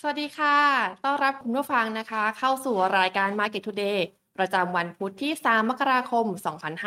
[0.00, 0.56] สวัสดีค่ะ
[1.04, 3.98] ต้อนรับคุณผู้ฟังนะคะ เข้าสู่รายการ Market Today
[4.38, 6.26] ประจำวันพุธที่ 3 มกราคม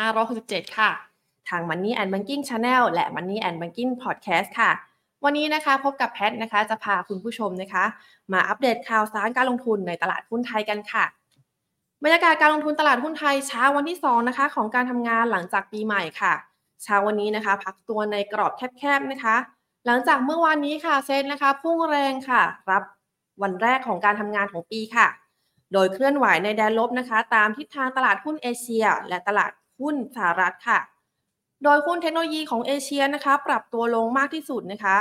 [0.07, 0.91] 2567 ค่ะ
[1.49, 4.71] ทาง Money and Banking Channel และ Money and Banking Podcast ค่ะ
[5.23, 7.83] วันนี้นะคะพบกับแพทนะคะ จะพาคุณผู้ชมนะคะ
[8.33, 11.05] มาอัปเดตข่าวสารการลงทุนในตลาดหุ้นไทยกันค่ะ
[12.03, 16.33] บรรยากาศการลงทุนตลาดหุ้นไทยเช้าวันที่ 2 นะคะ ของการทำงานหลังจากปีใหม่ค่ะ
[16.83, 19.35] เช้าวันนี้นะคะพักตัวในกรอบแคบๆนะคะ
[19.85, 22.83] หลังจากเมื่อวานนี้ค่ะเซ็นนะคะ พุ่งแรงค่ะ รับ
[23.41, 25.07] วันแรกของการทำงานของปีค่ะ
[25.73, 30.79] โดยเคลื่อนไหวในแดนลบนะคะ ตามทิศทางตลาดหุ้นเอเชีย และตลาดหุ้นสหรัฐค่ะ
[31.63, 34.95] โดยหุ้นเทคโนโลยีของเอเชียนะคะ ปรับตัวลงมากที่สุดนะคะ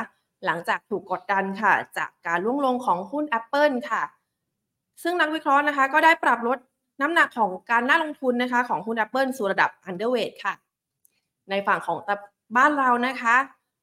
[0.44, 4.02] หลังจากถูกกดดันค่ะ จากการล่วงลงของหุ้น Apple ค่ะ
[5.02, 6.58] ซึ่งนักวิเคราะห์นะคะ ก็ได้ปรับลด
[7.00, 10.54] น้ำหนักของการน่าลงทุนนะคะ ของหุ้น Apple สู่ระดับ underweight ค่ะ
[11.50, 11.98] ในฝั่งของ
[12.56, 13.36] บ้านเรานะคะ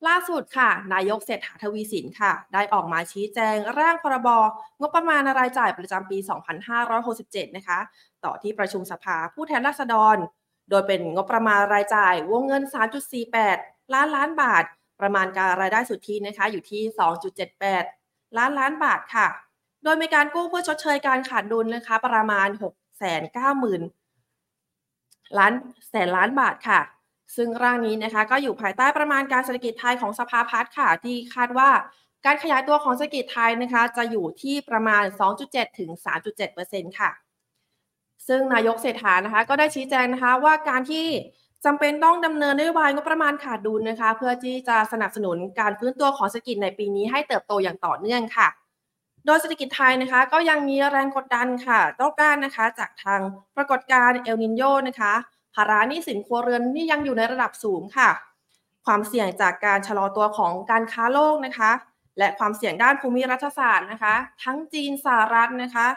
[0.08, 4.30] ล่าสุดค่ะ นายกเศรษฐาทวีสินค่ะ ได้ออกมาชี้แจงร่างพรบ
[4.80, 6.18] งบประมาณรายจ่ายประจำปี
[6.88, 7.80] 2567 นะคะ
[8.24, 10.18] ต่อที่ประชุมสภาผู้แทนราษฎร
[10.70, 12.64] โดยเป็นงบประมาณรายจ่ายวงเงิน
[13.28, 14.64] 3.48 ล้านล้านบาท
[15.02, 16.82] ประมาณการรายได้สุทธินะคะอยู่ที่
[17.60, 19.28] 2.78 ล้านล้านบาทค่ะ
[19.84, 22.48] โดยมีการกู้เพื่อชดเชยการขาดดุลนะคะ ประมาณ
[23.34, 25.54] 690,000ล้าน
[25.90, 26.80] แสนล้านบาทค่ะ
[27.36, 31.70] ซึ่งร่างนี้นะคะก็อยู่ภายใต้ประมาณการเศรษฐกิจไทยของสภาพัฒน์ค่ะ ที่คาดว่า
[32.26, 35.04] การขยายตัวของเศรษฐกิจไทยนะคะ จะอยู่ที่ประมาณ
[35.42, 35.90] 2.7 ถึง
[36.46, 37.12] 3.7%ค่ะ
[38.28, 41.08] ซึ่งนายกเศรษฐานะคะ ก็ได้ชี้แจงนะคะว่าการที่
[41.66, 48.48] จำเป็นต้องดำเนินนโยบายงบประมาณขาดดุลนะคะ เพื่อที่จะสนับสนุนการฟื้นตัวของเศรษฐกิจในปีนี้ให้เติบโตอย่างต่อเนื่องค่ะ
[49.26, 53.20] โดยเศรษฐกิจไทยนะคะ ก็ยังมีแรงกดดันค่ะต้องการนะคะ จากทาง
[53.56, 55.14] ปรากฏการณ์เอลนินโยนะคะ
[55.56, 58.10] ภาระหนี้สินครัวเรือนที่ยังอยู่ในระดับสูงค่ะ
[58.86, 61.72] ความเสี่ยงจากการชะลอตัวของการค้าโลกนะคะ
[62.18, 65.88] และความเสี่ยงด้านภูมิรัฐศาสตร์นะคะ ทั้งจีนสหรัฐนะคะ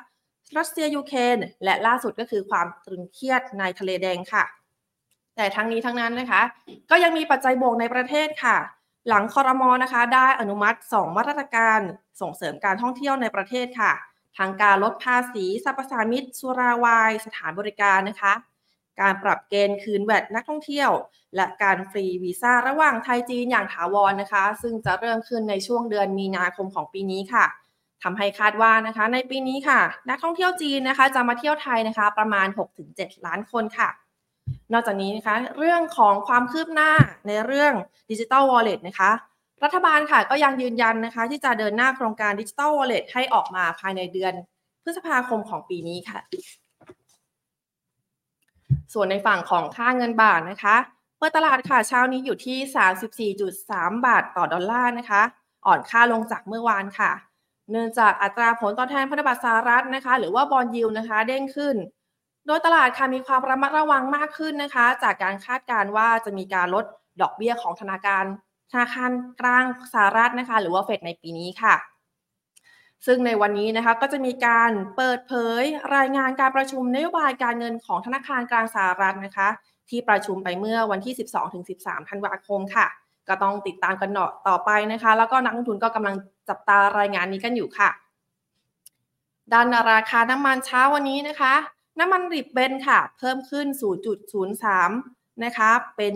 [0.58, 4.44] รัสเซียยูเครนและล่าสุดก็คือความตรึงเครียดในทะเลแดงค่ะ
[5.36, 6.42] แต่ทั้งนี้ทั้งนั้นนะคะ
[6.90, 8.56] ก็ยังมีปัจจัยบวกในประเทศค่ะ
[9.08, 11.80] หลังคอรมอนะคะ ได้อนุมัติ 2 มาตรการ
[12.20, 13.92] ส่งเสริมการท่องเที่ยวในประเทศค่ะ
[14.38, 18.32] ทางการลดภาษีสรรพสามิตสุราวาย สถานบริการนะคะ
[19.00, 20.90] การปรับเกณฑ์คืนแวดนักท่องเที่ยว
[21.36, 27.46] และการฟรีวีซ่าระหว่างไทยจีนอย่างถาวรนะคะ ซึ่งจะเริ่มขึ้นในช่วงเดือนมีนาคมของปีนี้ค่ะ
[28.02, 32.46] ทำให้คาดว่านะคะ ในปีนี้ค่ะ นักท่องเที่ยวจีนนะคะ จะมาเที่ยวไทยนะคะ ประมาณ
[32.86, 33.88] 6-7 ล้านคนค่ะ
[34.72, 36.90] นอกจากนี้นะคะ เรื่องของความคืบหน้า
[37.26, 37.72] ในเรื่อง
[38.10, 39.10] ดิจิ t a ลวอลเล็ตนะคะ
[39.64, 44.32] รัฐบาลค่ะก็ยังยืนยันนะคะ ที่จะเดินหน้าโครงการดิจิ t a ลวอลเล็ตให้ออกมาภายในเดือน
[44.82, 46.18] พฤษภาคมของปีนี้ค่ะ
[48.92, 50.76] ส่วนในฝั่งของค่าเงินบาทนะคะ
[51.18, 55.22] เปิดตลาดค่ะเช้านี้อยู่ที่ 34.3 บาทต่อดอลลาร์นะคะ
[55.66, 57.12] อ่อนค่าลงจากเมื่อวานค่ะ
[57.70, 61.76] เนื่องจากอัตราผลตอบแทนพันธบัตรสหรัฐนะคะ หรือว่าบอลยิวนะคะเด้งขึ้น
[62.46, 66.84] โดยตลาดค่ะมีความระมัดระวังมากขึ้นนะคะ จากการคาดการณ์ว่าจะมีการลด
[67.20, 68.24] ดอกเบี้ยของธนาคาร
[68.72, 69.10] ธนาคาร
[69.40, 71.74] กลางสหรัฐนะคะ หรือว่าเฟดในปีนี้ค่ะ
[73.06, 75.62] ซึ่งในวันนี้นะคะก็จะมีการเปิดเผย
[75.96, 79.48] รายงานการประชุมนโยบายการเงินของธนาคารกลางสหรัฐนะคะ
[79.90, 81.14] ที่ประชุมไปเมื่อวันที่
[81.60, 82.86] 12-13 ธันวาคมค่ะ
[83.28, 84.10] ก็ต้องติดตามกัน
[84.48, 86.16] ต่อไปนะคะ แล้วก็นักลงทุนก็กำลัง
[86.48, 87.90] จับตารายงานนี้กันอยู่ค่ะ
[89.52, 91.54] ด้านราคาน้ำมันเช้าวันนี้นะคะ
[91.98, 93.66] น้ำมันดิบ Brent ค่ะ เพิ่มขึ้น
[94.54, 96.12] 0.03 นะคะ เป็น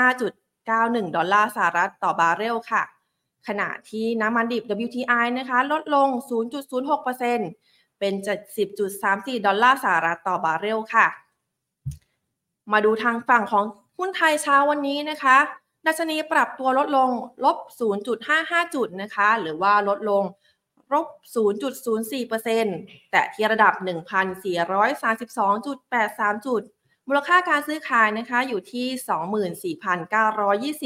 [0.00, 2.82] 75.91 ดอลลาร์สหรัฐต่อบาร์เรลค่ะ
[3.48, 6.08] ขณะที่น้ำมันดิบ WTI นะคะ ลดลง
[6.84, 8.14] 0.06%เป็น
[8.80, 11.06] 70.34 ดอลลาร์สหรัฐต่อบาร์เรลค่ะ
[12.72, 13.64] มาดูทางฝั่งของ
[13.98, 15.36] หุ้นไทยเช้าวันนี้นะคะ
[15.86, 17.10] ดัชนีปรับตัวลดลง
[17.44, 17.56] ลบ
[18.16, 20.22] 0.55 จุดนะคะ หรือว่าลดลง
[20.92, 21.06] ลบ
[21.84, 26.62] 0.04%แต่ที่ระดับ 1,432.83 จุด
[27.08, 28.86] มูลค่าการซื้อขายนะคะอยู่ที่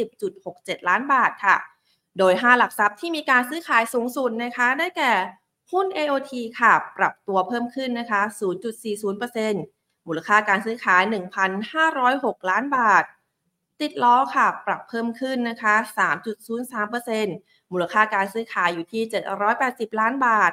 [0.07, 1.57] 24,920.67 ล้านบาทค่ะ
[2.19, 5.13] โดย 5 หลักทรัพย์ที่มีการซื้อขายสูงสุดนะคะ ได้แก่
[5.73, 8.21] หุ้น AOT ค่ะ ปรับตัวเพิ่มขึ้นนะคะ
[8.95, 11.03] 0.40%มูลค่าการซื้อขาย
[11.77, 13.05] 1,506 ล้านบาท
[13.81, 15.75] ติดล้อค่ะ ปรับเพิ่มขึ้นนะคะ
[16.55, 19.03] 3.03%มูลค่าการซื้อขายอยู่ที่
[19.53, 20.53] 780 ล้านบาท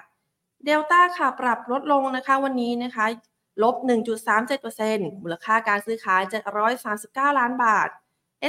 [0.66, 3.06] เดลต้าค่ะ ปรับลดลงนะคะวันนี้นะคะ
[3.64, 3.76] ลบ
[4.50, 6.22] 1.37%มูลค่าการซื้อขาย
[7.36, 7.90] 739 ล้านบาท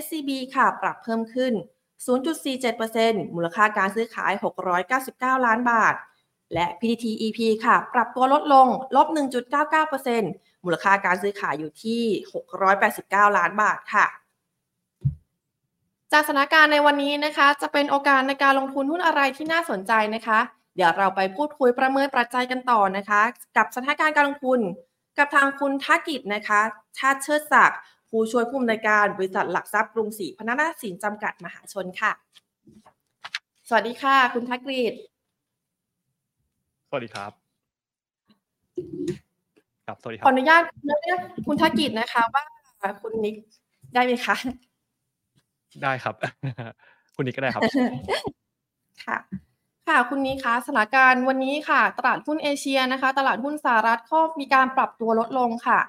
[0.02, 1.52] SCB ค่ะ ปรับเพิ่มขึ้น
[2.06, 4.32] 0.47%มูลค่าการซื้อขาย
[4.88, 5.94] 699 ล้านบาท
[6.54, 8.66] และ PTT EP ค่ะ ปรับตัวลดลง
[8.96, 9.06] ลบ
[9.86, 12.02] 1.99%มูลค่าการซื้อขายอยู่ที่
[12.70, 14.06] 689 ล้านบาทค่ะ
[16.12, 20.40] จากสถานการณ์ในวันนี้นะคะ จะเป็นโอกาสในการลงทุนหุ้นอะไรที่น่าสนใจนะคะ
[20.76, 23.22] เดี๋ยวเราไปพูดคุยประเมินปัจจัยกันต่อนะคะ
[23.56, 24.60] กับสถานการณ์การลงทุน
[25.18, 26.60] กับทางคุณทักิจนะคะ
[26.98, 27.78] ชาติเชิดศักดิ์
[28.14, 32.12] ผู้ช่วยผู้อำนวยการบริษัทหลักทรัพย์กรุงศรีพนักงานสินจำกัดมหาชนค่ะ
[33.68, 34.92] สวัสดีค่ะ คุณทักฤษ
[36.88, 37.32] สวัสดีครับ
[39.86, 42.44] ครับสวัสดีคขรัอบอนุญาตเรียกคุณทักกิจนะคะ ว่า
[43.02, 43.34] คุณนิก
[43.94, 44.36] ได้ไหมคะ
[45.82, 46.14] ได้ครับ
[47.16, 47.62] คุณนิกก็ได้ครับ
[49.04, 49.16] ค่ะ
[49.88, 55.80] ค่ะ คุณนี้คะสถานการณ์วันนี้ค่ะ ตลาดหุ้นเอเชียนะคะ ตลาดหุ้นสหรัฐก็มีการปรับตัวลดลงค่ะ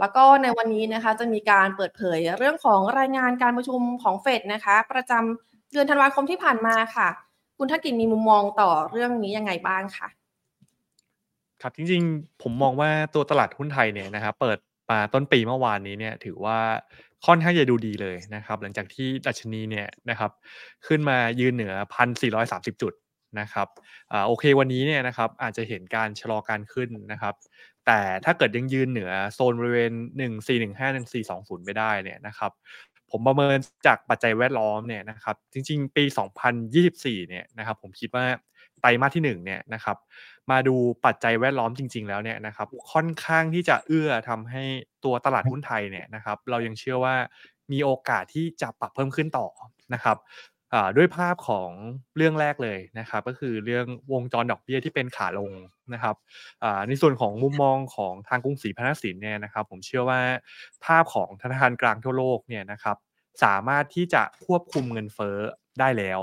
[0.00, 7.08] แล้วก็ในวันนี้นะคะจะมีการเปิดเผยเรื่องของรายงานการประชุมของเฟดนะคะ ประจำเดือนธันวาคมที่ผ่านมาค่ะ
[7.58, 10.08] คุณทักกิจมีมุมมองต่อเรื่องนี้ยังไงบ้างคะ
[11.62, 14.58] ครับจริงๆ ผมมองว่าตัวตลาดหุ้นไทยเนี่ยนะครับเปิด
[14.90, 16.58] มาต้นปีเมื่อวานนี้เนี่ยถือว่า
[17.26, 20.30] ค่อนข้างจะดูดีเลยนะครับ หลังจากที่ดัชนีเนี่ยนะครับ
[20.86, 21.72] ขึ้นมายืนเหนือ
[22.28, 22.92] 1,430 จุด
[23.40, 23.68] นะครับ
[24.12, 27.34] อโอเควันนี้เนี่ยนะครับอาจจะเห็นการชะลอการขึ้นนะครับ
[27.88, 32.52] แต่ถ้าเกิดยังยืนเหนือโซนบริเวณ 1415 1420ไม่ได้เนี่ยนะครับ
[33.10, 33.56] ผมประเมิน
[33.86, 38.24] จากปัจจัยแวดล้อมเนี่ยนะครับจริง ๆ ปี 2024 เนี่ยนะครับผมคิดว่า
[38.80, 39.96] ไตรมาสที่1เนี่ยนะครับ
[40.50, 40.76] มาดู
[41.06, 44.64] ปัจจัยแวดล้อมจริง ๆ แล้วเนี่ยนะครับค่อนข้างที่จะเอื้อทำให้
[45.04, 47.16] ตัวตลาดหุ้นไทยเนี่ยนะครับเรายังเชื่อว่า
[47.72, 49.46] มีโอกาสที่จะปรับเพิ่มขึ้นต่อ
[49.94, 50.16] นะครับ
[50.96, 51.70] ด้วยภาพของ
[52.16, 55.52] เรื่องแรกเลยนะครับ ก็คือเรื่องวงจรดอกเบี้ยที่เป็นขาลง
[55.94, 56.16] นะครับ
[56.88, 60.20] ในส่วนของมุมมองของทางกรุงศรีพนัสินเนี่ยนะครับ ผมเชื่อว่า
[60.84, 62.96] ภาพของธนาคารกลางทั่วโลกเนี่ยนะครับ
[63.44, 65.36] สามารถที่จะควบคุมเงินเฟ้อ
[65.80, 66.20] ได้แล้ว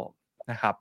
[0.51, 0.75] นะครับ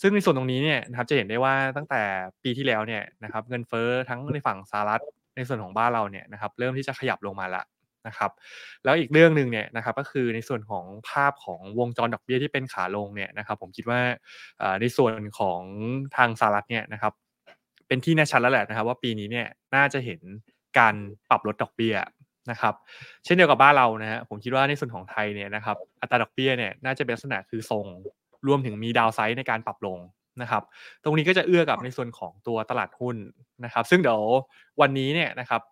[0.00, 2.02] ซึ่งในส่วนตรงนี้เนี่ยนะครับจะเห็นได้ว่าตั้งแต่
[2.42, 5.02] ปีที่แล้วเนี่ยนะครับ เงินเฟ้อทั้งในฝั่งสหรัฐ
[5.36, 7.64] ในส่วนของบ้านเราเนี่ยนะครับ เริ่มที่จะขยับลงมาล้ว
[8.06, 8.30] นะครับ
[8.84, 14.00] แล้วอีกเรื่องหนึ่งเนี่ยนะครับก็คือในส่วนของภาพของวงจรดอกเบี้ยที่เป็นขาลงเนี่ยนะครับผมคิดว่า
[14.80, 15.60] ในส่วนของ
[16.16, 17.12] ทางสหรัฐเนี่ยนะครับ
[17.88, 20.20] เป็นที่แน่ชัดแล้วแหละนะครับว่าปีนี้เนี่ยน่าจะเห็น
[20.78, 20.94] การ
[21.28, 21.96] ปรับลดดอกเบี้ย
[22.50, 22.74] นะครับ
[23.24, 27.84] เช่นเดียวกับบ้านเรานะฮะผมคิดว่าในส่วนของไทยเนี่ยนะครับอัตราดอกเบี้ยเนี่ยน่าจะเป็นลักษณะคือทรง
[28.46, 29.98] รวมถึงมีดาวไซด์ในการปรับลง
[30.42, 30.62] นะครับ
[31.04, 33.16] ตรงนี้ก็จะเอื้อกับในส่วนของตัวตลาดหุ้น
[33.64, 34.20] นะครับ ซึ่งเดี๋ยว
[34.80, 35.62] วันนี้เนี่ยนะครับ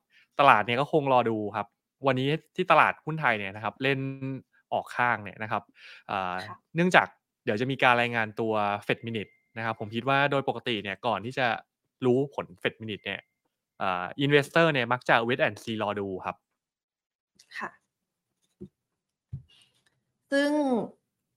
[0.40, 1.66] ตลาดเนี่ยก็คงรอดูครับ
[2.06, 3.98] วันนี้ที่ตลาดหุ้นไทยเนี่ยนะครับเล่น
[4.72, 5.62] ออกข้างเนี่ยนะครับ
[6.10, 7.06] อ่าค่ะเนื่องจาก
[7.44, 8.52] เดี๋ยวจะมีการรายงานตัว
[8.86, 11.46] Fed Minute นะครับผมคิดว่าโดยปกติเนี่ยก่อนที่จะ
[12.04, 13.20] รู้ผล Fed Minute เนี่ย
[13.82, 16.36] อ่า investor เนี่ยมักจะ wait and see รอดูครับ
[17.58, 17.70] ค่ะ
[20.32, 20.50] ซึ่ง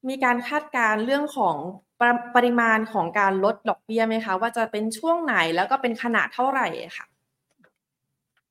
[0.09, 1.55] มีการคาดการณ์เรื่องของ
[1.99, 7.05] ปรปริมาณของการลดดอกเบี้ยไหมคะ ว่าจะเป็นช่วงไหนแล้วก็เป็นขนาดเท่าไหร่อะค่ะ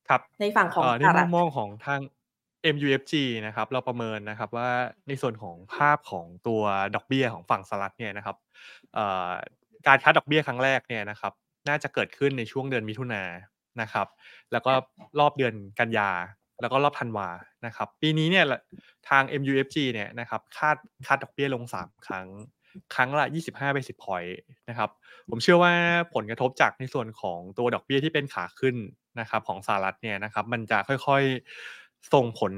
[0.09, 2.01] ครับในฝั่งของเอ่อในสหมุรัฐมมองของทาง
[2.75, 3.13] MUFG
[3.45, 4.69] นะครับเราประเมินนะครับว่า
[5.07, 6.61] ในส่วนของภาพของตัว
[6.95, 8.37] ดอกเบี้ยของฝั่งสหรัฐเนี่ยนะครับ
[8.93, 9.29] เอ่อ
[9.87, 11.33] การคัดดอกเบี้ยครั้งแรกเนี่ยนะครับ
[11.69, 13.31] น่าจะเกิดขึ้นในช่วงเดือนมิถุนายน
[13.81, 14.07] นะครับ
[14.51, 14.71] แล้วก็
[15.19, 16.11] รอบเดือนกันยา
[16.61, 17.29] แล้วก็รอบธันวา
[17.65, 18.45] นะครับ ปีนี้เนี่ย
[19.09, 20.77] ทาง MUFG เนี่ยนะครับคาด
[21.07, 22.27] คาดดอกเบี้ยลง 3 ครั้ง
[22.95, 24.33] ครั้งละ 25 basis point
[24.69, 24.89] นะครับ
[25.29, 25.73] ผมเชื่อว่า
[26.15, 28.75] ผลกระทบจากในส่วนของตัวดอกเบี้ยที่เป็นขาขึ้น
[29.19, 32.53] นะครับของสหรัฐเนี่ยนะครับมันจะค่อยๆส่งผล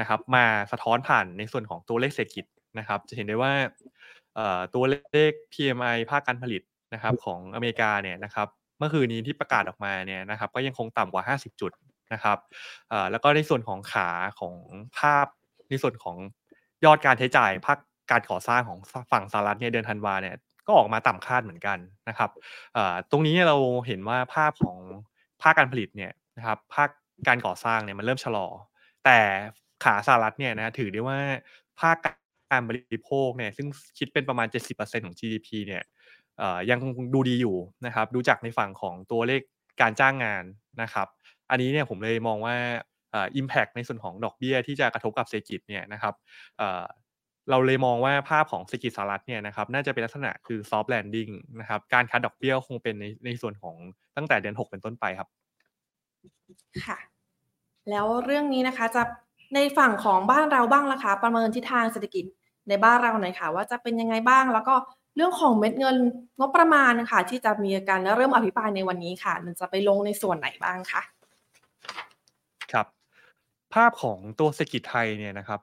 [0.00, 2.44] นะครับมาสะท้อนผ่านในส่วนของตัวเลขเศรษฐกิจ
[2.78, 3.52] นะครับ จะเห็นได้ว่า
[4.74, 6.62] ตัวเลข PMI ภาคการผลิต
[6.94, 8.48] นะครับของอเมริกาเนี่ยนะครับ
[8.78, 11.72] เมื่อคืนนี้ที่ประกาศออกมาเนี่ยนะครับก็ยังคงต่ำกว่า 50 จุด
[12.12, 12.38] นะครับ
[13.10, 14.08] แล้วก็ในส่วนของขา
[14.40, 14.54] ของ
[14.98, 15.26] ภาพ
[15.70, 16.16] ในส่วนของ
[16.84, 17.78] ยอดการใช้จ่ายภาค
[18.10, 18.78] การก่อสร้างของ
[19.12, 20.36] ฝั่งสหรัฐเนี่ยเดือนธันวาเนี่ย
[20.66, 22.30] ก็ออกมาต่ำคาดเหมือนกันนะครับ
[23.10, 24.78] ตรงนี้เราเห็นว่าภาพของ
[25.42, 26.88] ภาคการผลิตเนี่ยนะครับภาค
[27.28, 28.46] การก่อสร้างเนี่ยมันเริ่มชะลอ
[29.04, 29.18] แต่
[29.84, 31.18] ขาสหรัฐเนี่ยนะถือได้ว่า
[31.80, 33.66] ภาคการบริโภคเนี่ยซึ่ง
[33.98, 34.46] คิดเป็นประมาณ
[34.76, 35.82] 70%ของ GDP เนี่ย
[36.70, 36.78] ยัง
[37.14, 39.42] ดูดีอยู่นะครับดูจากในฝั่งของตัวเลข
[39.80, 40.44] การจ้างงาน
[40.82, 41.06] นะครับ
[41.50, 42.56] อันนี้เนี่ยผมเลยมองว่า
[43.14, 46.14] อ่อ impact ในส่วนของดอกเบี้ยที่จะกระทบกับเศรษฐกิจเนี่ยนะครับ
[47.46, 53.76] เอ่อเราเลยมองว่าภาพของเศรษฐกิจสหรัฐเนี่ยนะครับน่าจะเป็นลักษณะคือ soft landing นะครับการคัดดอกเบี้ยคงเป็นในในส่วนของ
[54.16, 55.28] ตั้งแต่เดือน 6 เป็นต้นไปครับ
[56.84, 56.98] ค่ะ
[57.90, 59.02] แล้วเรื่องนี้นะคะจะ
[59.54, 62.24] ในฝั่งของบ้านเราบ้างล่ะคะ ประเมินทิศทางเศรษฐกิจ
[62.68, 64.74] ในบ้านเราหน่อยค่ะ ว่าจะเป็นยังไงบ้างแล้วก็
[65.16, 65.96] เรื่องของเม็ดเงิน
[66.38, 71.02] งบประมาณค่ะ ที่จะมีการเริ่มอภิปรายในวันนี้ค่ะ มันจะไปลงในส่วนไหนบ้างคะ
[72.72, 72.86] ครับ
[73.74, 75.60] ภาพของตัวเศรษฐกิจไทยเนี่ยนะครับ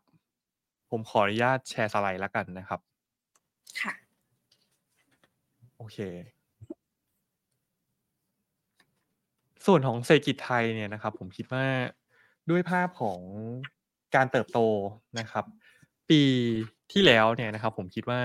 [0.94, 2.80] ผมขออนุญาตแชร์สไลด์แล้วกันนะครับ
[3.82, 3.94] ค่ะ
[5.78, 5.98] โอเค
[9.66, 11.66] ส่วนของเศรษฐกิจไทยเนี่ยนะครับ ผมคิดว่า
[12.50, 13.20] ด้วยภาพของ
[14.16, 14.60] การเติบโต
[15.20, 15.46] นะครับ
[16.10, 16.22] ปี
[16.92, 18.22] ที่แล้วเนี่ยนะครับ ผมคิดว่า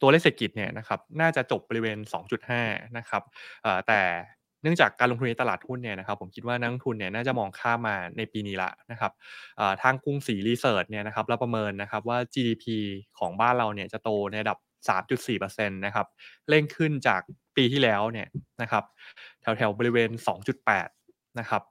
[0.00, 1.98] ตัวเลขเศรษฐกิจเนี่ยนะครับ น่าจะจบบริเวณ
[2.48, 3.22] 2.5 นะครับ
[3.86, 4.00] แต่
[4.62, 9.12] เนื่องจากการลงทุนในตลาดหุ้นเนี่ยนะครับผมคิดว่านักทุนเนี่ยน่าจะมองข้ามมาในปีนี้ละนะครับ
[9.82, 12.64] ทางกรุงศรี Research เนี่ยนะครับเราประเมินนะครับว่า GDP
[13.18, 16.06] ของบ้านเราเนี่ยจะโตในระดับ 3.4%นะครับ
[16.48, 17.20] เร่งขึ้นจาก
[17.56, 18.28] ปีที่แล้วเนี่ย
[18.62, 18.84] นะครับ
[19.40, 20.10] แถวแถวบริเวณ
[20.74, 21.62] 2.8 นะครับ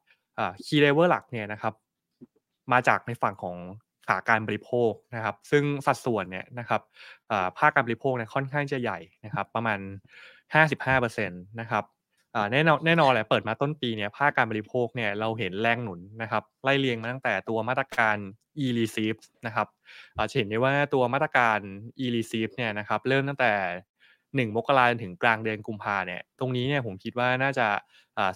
[0.66, 1.74] key lever หลักเนี่ยนะครับ
[2.72, 3.58] มาจากในฝั่งของ
[4.08, 6.82] ขาการบริโภคนะครับ ซึ่งสัดส่วนเนี่ยนะครับ
[7.58, 9.80] ภาคการบริโภคเนี่ยค่อนข้างจะใหญ่นะครับ ประมาณ
[10.54, 11.84] 55%นะครับ
[12.52, 18.18] แน่นอนแน่นอนแหละเปิดมาต้นปีเนี่ยภาคการบริโภคเนี่ยเราเห็นแรงหนุนนะครับไล่เรียงมาตั้งแต่ตัวมาตรการ
[18.66, 19.68] e-receive นะครับ
[20.30, 21.60] จะเห็นได้ว่าตัวมาตรการ
[22.00, 23.54] e-receive เนี่ยนะครับเริ่มตั้งแต่
[24.06, 27.68] 1มกราถึงกลางเดือนกุมภาเนี่ยตรงนี้เนี่ยผมคิดว่าน่าจะ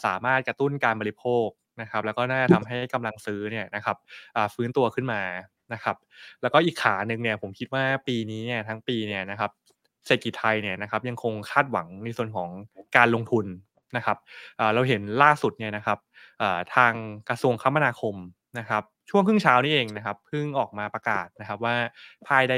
[0.05, 1.47] สามารถกระตุ้นการบริโภค
[1.81, 3.97] นะครับแล้วก็น่าจะทำให้กำลังซื้อเนี่ยนะครับ
[4.53, 5.21] ฟื้นตัวขึ้นมา
[5.73, 5.95] นะครับ
[6.41, 9.51] แล้วก็อีกขาหนึ่งเนี่ยผมคิดว่าปีนี้เนี่ยทั้งปีเนี่ยนะครับ
[10.05, 12.49] เศรษฐกิจไทยเนี่ยนะครับยังคงคาดหวังในส่วนของ
[12.97, 13.45] การลงทุน
[13.95, 14.17] นะครับ
[14.73, 15.99] เราเห็นล่าสุดเนี่ยนะครับ
[16.75, 16.93] ทาง
[17.29, 18.15] กระทรวงคมนาคม
[18.59, 21.75] นะครับช่วงครึ่งเช้านี้เองนะครับเพิ่งออกมาประกาศนะครับว่า
[22.27, 22.53] ภายใน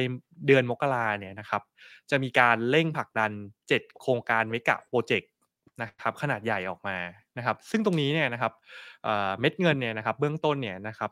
[0.48, 1.62] เดือนมกราเนี่ยนะครับ
[2.10, 3.32] จะมีการเร่งผลักดัน
[3.70, 5.32] 7 โครงการเมกะโปรเจกต์
[5.82, 6.98] นะครับขนาดใหญ่ออกมา
[7.38, 8.54] นะครับซึ่งตรงนี้เนี่ยนะครับ
[9.40, 11.12] เม็ดเงินเนี่ยนะครับเบื้องต้นเนี่ยนะครับ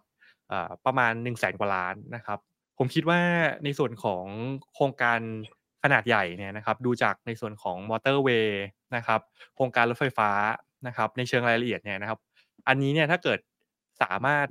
[0.85, 2.39] ประมาณ1นึ่งแสนกว่าล้านนะครับ
[2.77, 3.19] ผมคิดว่า
[3.63, 4.25] ในส่วนของ
[4.73, 5.19] โครงการ
[5.83, 8.63] ขนาดใหญ่เนี่ยนะครับดูจากในส่วนของมอเตอร์เวย์
[8.95, 9.19] นะครับ
[9.55, 10.29] โครงการรถไฟฟ้า
[10.87, 12.19] นะครับในเชิงรายละเอียดเนี่ยนะครับ
[12.67, 13.39] อันนี้เนี่ยถ้าเกิด
[14.01, 14.47] สามารถ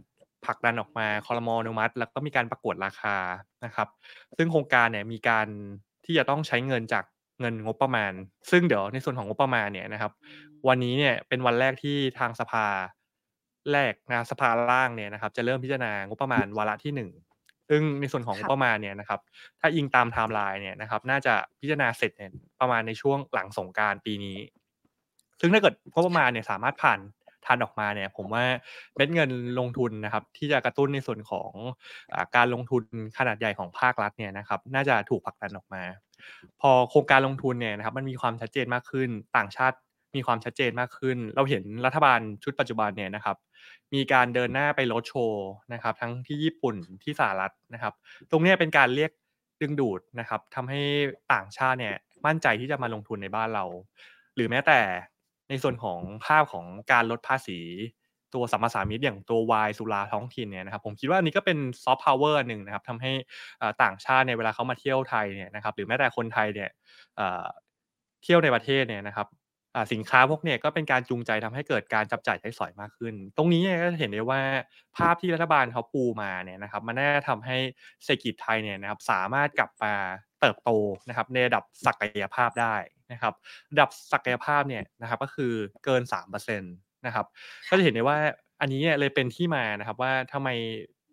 [0.47, 3.17] ผลักดันออกมาคอรมอนุมัติ แล้วก็มีการประกวดราคา
[3.65, 3.89] นะครับ
[4.37, 5.47] ซึ่งโครงการเนี่ยมีการ
[6.05, 7.05] ที่จะต้องใช้เงินจาก
[7.41, 8.13] เงินงบประมาณ
[8.51, 10.13] ซึ่งเดี๋ยวในส่วนของงบประมาณเนี่ยนะครับ
[10.69, 12.67] วันนี้เนี่ยเป็นวันแรกที่ทางสภา
[13.73, 17.30] แรกนะสภาล่างเนี่ยนะครับ จะเริ่มพิจารณางบประมาณวาระที่1
[17.71, 19.21] ซึ่งในส่วนของงบประมาณเนี่ยนะครับ
[19.61, 24.39] ถ้าอิงตามไทม์ไลน์เนี่ยนะครับน่าจะพิจารณาเสร็จเนี่ยประมาณในช่วงหลังสงกรานต์ปีนี้
[25.41, 27.01] ซึ่งถ้าเกิดงบประมาณเนี่ยสามารถผ่าน
[27.47, 28.45] ทันออกมาเนี่ยผมว่า
[28.95, 31.51] เม็ดเงินลงทุนนะครับที่จะกระตุ้นในส่วนของ
[32.13, 32.83] อการลงทุน
[33.19, 35.83] ขนาดใหญ่ของภาครัฐเนี่ยนะครับน่าจะถูกผลักดันออกมา
[36.61, 39.77] พอโครงการลงทุนเนี่ยนะครับมันมีความชัดเจนมากขึ้นต่างชาติ
[40.15, 43.37] มีความชัดเจนมากขึ้น เราเห็นรัฐบาลชุดปัจจุบันเนี่ยนะครับ
[43.95, 47.95] มีการเดินหน้าไปรถโชว์นะครับ ทั้งที่ญี่ปุ่นที่สหรัฐนะครับ
[48.31, 49.11] ตรงนี้เป็นการเรียก
[49.61, 50.81] ดึงดูดนะครับทำให้
[51.33, 53.65] ต่างชาติเนี่ยมั่นใจที่จะมาลงทุนในบ้านเรา
[54.35, 54.81] หรือแม้แต่
[55.49, 57.59] ในส่วนของภาพของการลดภาษี
[58.35, 63.13] ตัวสัมมาสามิตอย่างตัววายสุราท้องถิ่นเนี่ยนะครับผมคิดว่าอันนี้ก็เป็นซอฟต์พาวเวอร์หนึ่งนะครับทำให้
[63.83, 66.71] ต่างชาติในเวลาเขามาเที่ยวไทยเนี่ยนะครับหรือแม้แต่คนไทยเนี่ย
[68.23, 69.27] เที่ยวในประเทศเนี่ยนะครับ
[69.93, 74.41] สินค้าพวกเนี่ยก็เป็นการจูงใจทำให้เกิดการจับจ่ายใช้สอยมากขึ้น ตรงนี้เนี่ยก็เห็นได้ว่า
[74.97, 77.57] ภาพที่รัฐบาลเขาปูมาเนี่ยนะครับมันน่าทำให้
[78.05, 79.93] เศรษฐกิจไทยเนี่ยนะครับสามารถกลับมา
[80.41, 80.71] เติบโต
[81.09, 82.75] นะครับในระดับศักยภาพได้
[83.13, 83.35] นะครับ
[83.73, 85.53] ระดับศักยภาพเนี่ยนะครับก็คือ
[85.85, 86.03] เกิน
[86.35, 87.27] 3%นะครับ
[87.69, 88.19] ก็จะเห็นได้ว่า
[88.61, 90.49] อันนี้เนี่ยเลยเป็นที่มานะครับว่าทำไม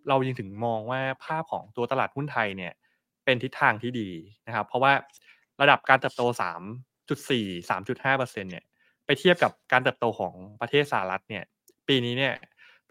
[0.10, 2.74] เรายังถึงมองว่าภาพของตัวตลาดหุ้นไทยเนี่ย
[3.26, 4.10] เป็นทิศทางที่ดี
[4.48, 4.94] นะครับ เพราะว่า
[5.62, 8.66] ระดับการเติบโต3 3.4 3.5%เซ็นเนี่ย
[9.06, 11.44] ไปเทียบกับการเติบโตของประเทศสหรัฐเนี่ย
[11.88, 12.34] ปีนี้เนี่ย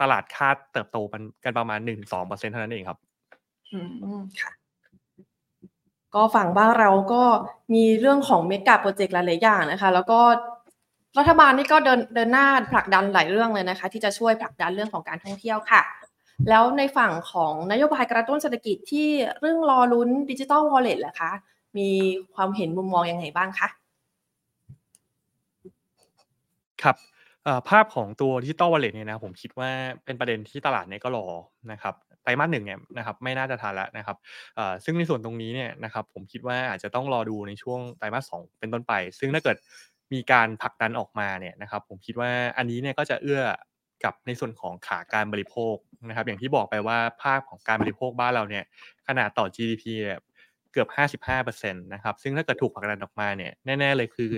[0.01, 0.99] ตลาดคาดเติบโต
[1.45, 2.99] กันประมาณ 1-2%เท่านั้นเองครับ
[3.73, 3.79] อื
[4.21, 4.53] มค่ะ
[6.15, 7.23] ก็ฝั่งบ้านเราก็
[7.75, 10.21] มีเรื่องของ mega project หลาย ๆ อย่างนะคะ แล้วก็
[11.19, 15.83] รัฐบาลนี่ก็เดินเดินหน้าผลักดันหลายเรื่องเลยนะคะ ที่จะช่วยผลักดันเรื่องของการท่องเที่ยวค่ะ
[16.49, 19.09] แล้วในฝั่งของนโยบายกระตุ้นเศรษฐกิจที่
[19.41, 21.33] เรื่องรอลุ้น digital wallet เหรอคะ
[21.79, 21.89] มี
[22.35, 23.69] ความเห็นมุมมองยังไงบ้างคะ
[26.83, 26.97] ครับ
[27.69, 29.71] ภาพของตัวดิจิตอลวอลเล็ตเนี่ยนะผมคิดว่า
[30.05, 31.27] เป็นประเด็นที่ตลาดเนี่ยก็รอ
[31.73, 34.17] นะครับไตรมาสหนึ่งเนี่ยนะครับไม่น่าจะทันแล้วนะครับ
[34.85, 39.57] ซึ่งในส่วนตรงนี้เนี่ยนะครับผมคิดว่าอาจจะต้องรอดูในช่วงไตรมาสสองเป็นต้นไป ซึ่งถ้าเกิด
[40.13, 43.43] มีการผลักดันออกมาเนี่ยนะครับผมคิดว่าอันนี้เนี่ยก็จะเอื้อ
[44.05, 45.77] กับในส่วนของขาการบริโภค
[46.09, 48.65] นะครับอย่างที่บอกไปว่าภาพของการบริโภคบ้านเราเนี่ย
[49.09, 49.85] ขนาดต่อ GDP
[50.73, 54.31] เกือบ 55%นะครับซึ่งถ้าเกิดถูกผลักดันออกมาเนี่ยแน่ ๆ เลยคือ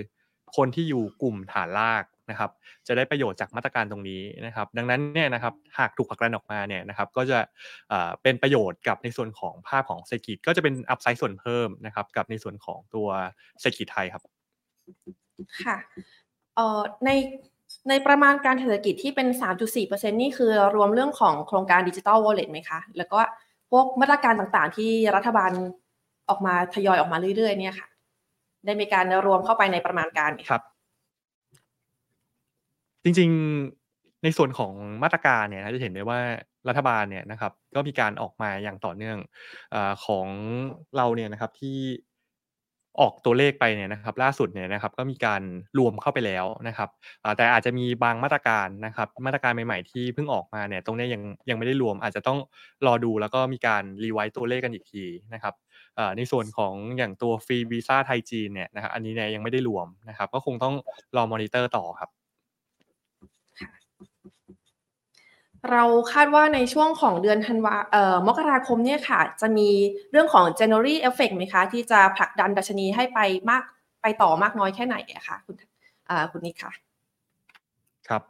[0.55, 2.49] คนที่อยู่กลุ่มฐานราก นะครับ
[2.87, 7.39] จะได้ประโยชน์จากมาตรการตรงนี้นะครับ ดังนั้นเนี่ยนะครับหากถูกผลักดันออกมาเนี่ยนะครับก็จะ
[8.21, 13.07] เป็นประโยชน์กับในส่วนของภาพของเศรษฐกิจก็จะเป็นอัพไซด์ส่วนเพิ่มนะครับกับในส่วนของตัว
[13.61, 14.23] เศรษฐกิจไทยครับ
[15.65, 15.77] ค่ะ
[16.55, 17.09] เอ่อใน
[17.89, 19.27] ในประมาณการเศรษฐกิจที่เป็น
[19.73, 23.19] 3.4%นี่คือรวมเรื่องของโครงการดิจิทัลวอลเล็ตไหมคะ แล้วก็
[23.71, 25.51] พวกมาตรการต่างๆ ที่รัฐบาล
[26.29, 27.87] ออกมาทยอยออกมาเรื่อยๆ เนี่ยค่ะ
[28.65, 30.63] ได้มีการรวมเข้าไปในประมาณการไหมครับ
[33.03, 33.29] จริง
[33.77, 36.19] ๆ ในส่วนของมาตรการเนี่ยจะเห็นได้ว่า
[36.67, 39.17] รัฐบาลเนี่ยนะครับ ก็มีการออกมาอย่างต่อเนื่อง
[39.73, 39.75] อ
[40.05, 40.27] ของ
[40.97, 41.77] เราเนี่ยนะครับที่
[43.01, 45.41] ออกตัวเลขไปเนี่ยนะครับ ล่าสุดเนี่ยนะครับก็มีการ
[45.77, 46.89] รวมเข้าไปแล้วนะครับ
[47.37, 52.39] แต่อาจจะมีบางมาตรการนะครับ มาตรการใหม่ๆที่เพิ่งออกมาเนี่ยตรงนี้ยังยังไม่ได้รวม อาจจะต้อง
[52.85, 55.53] รอดูแล้วก็มีการ revise ตัวเลขกันอีกทีนะครับ
[56.17, 60.75] ในส่วนของอย่างตัวฟรีวีซ่าไทยจีนเนี่ยนะครับอันนี้เนี่ยยังไม่ได้รวมนะครับ ก็คงต้อง
[61.15, 62.09] รอมอนิเตอร์ต่อครับ
[65.71, 69.69] เราคาดว่าในช่วงของเดือนธันวาเอ่อมกราคมเนี่ยค่ะ จะมี
[70.11, 73.63] เรื่องของ January effect ไหมคะ ที่จะผลักดันดัชนีให้ไปมาก
[74.01, 75.55] ไปต่อมากน้อยแค่ไหนอะคะคุณ
[76.09, 76.71] อ่าคุณนิกค่ะ
[78.09, 78.21] ครับ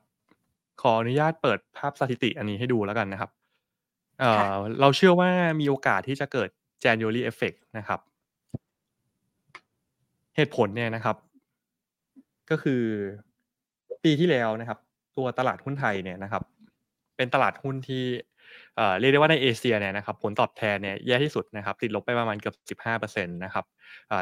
[0.81, 3.29] ขออนุญาตเปิดภาพสถิติอันนี้ให้ดูแล้วกันนะครับ
[4.19, 6.50] เอ่อเราเชื่อว่ามีโอกาสที่จะเกิด
[6.83, 8.00] January effect นะครับ
[10.36, 11.15] เหตุผลเนี่ยนะครับ
[12.50, 12.83] ก็คือ
[14.03, 14.79] ปีที่แล้วนะครับ
[15.17, 16.43] ตัวตลาดหุ้นไทยเนี่ยนะครับ
[17.19, 18.05] เป็นตลาดหุ้นที่
[18.99, 22.79] เรียกได้ว่าในเอเชียเนี่ยนะครับผลตอบแทนเนี่ยแย่ที่สุดนะครับติดลบไปประมาณเกือบ
[23.15, 23.65] 15%นะครับ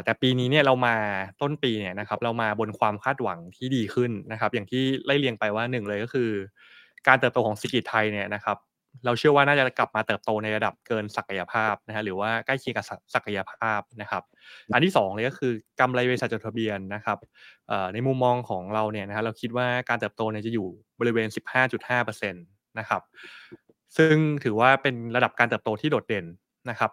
[0.03, 0.95] แต่ปีนี้เนี่ยเรามา
[1.41, 6.29] ต้นปีเนี่ยนะครับเรามาบนความคาดหวังที่ดีขึ้นนะครับ อย่างที่ไล่เรียงไปว่าหนึ่งเลยก็คือ
[7.07, 8.57] การเติบโตของเศรษฐกิจไทยเนี่ยนะครับ
[9.05, 14.23] เราเชื่อว่าน่าจะกลับมาเติบโตในระดับเกินศักยภาพนะฮะหรือว่าใกล้เคียงกับศักยภาพนะครับ
[14.73, 17.17] อันที่2เลยก็คือกำไรบริษัทจดทะเบียนนะครับ
[17.93, 20.67] ในมุมมองของเราเนี่ยนะฮะเราคิดว่าการเติบโตเนี่ยจะอยู่
[20.99, 22.35] บริเวณ 15.5%น
[22.79, 23.01] นะครับ
[23.97, 26.25] ซึ่งถือว่าเป็นระดับการเติบโตที่โดดเด่น
[26.69, 26.91] นะครับ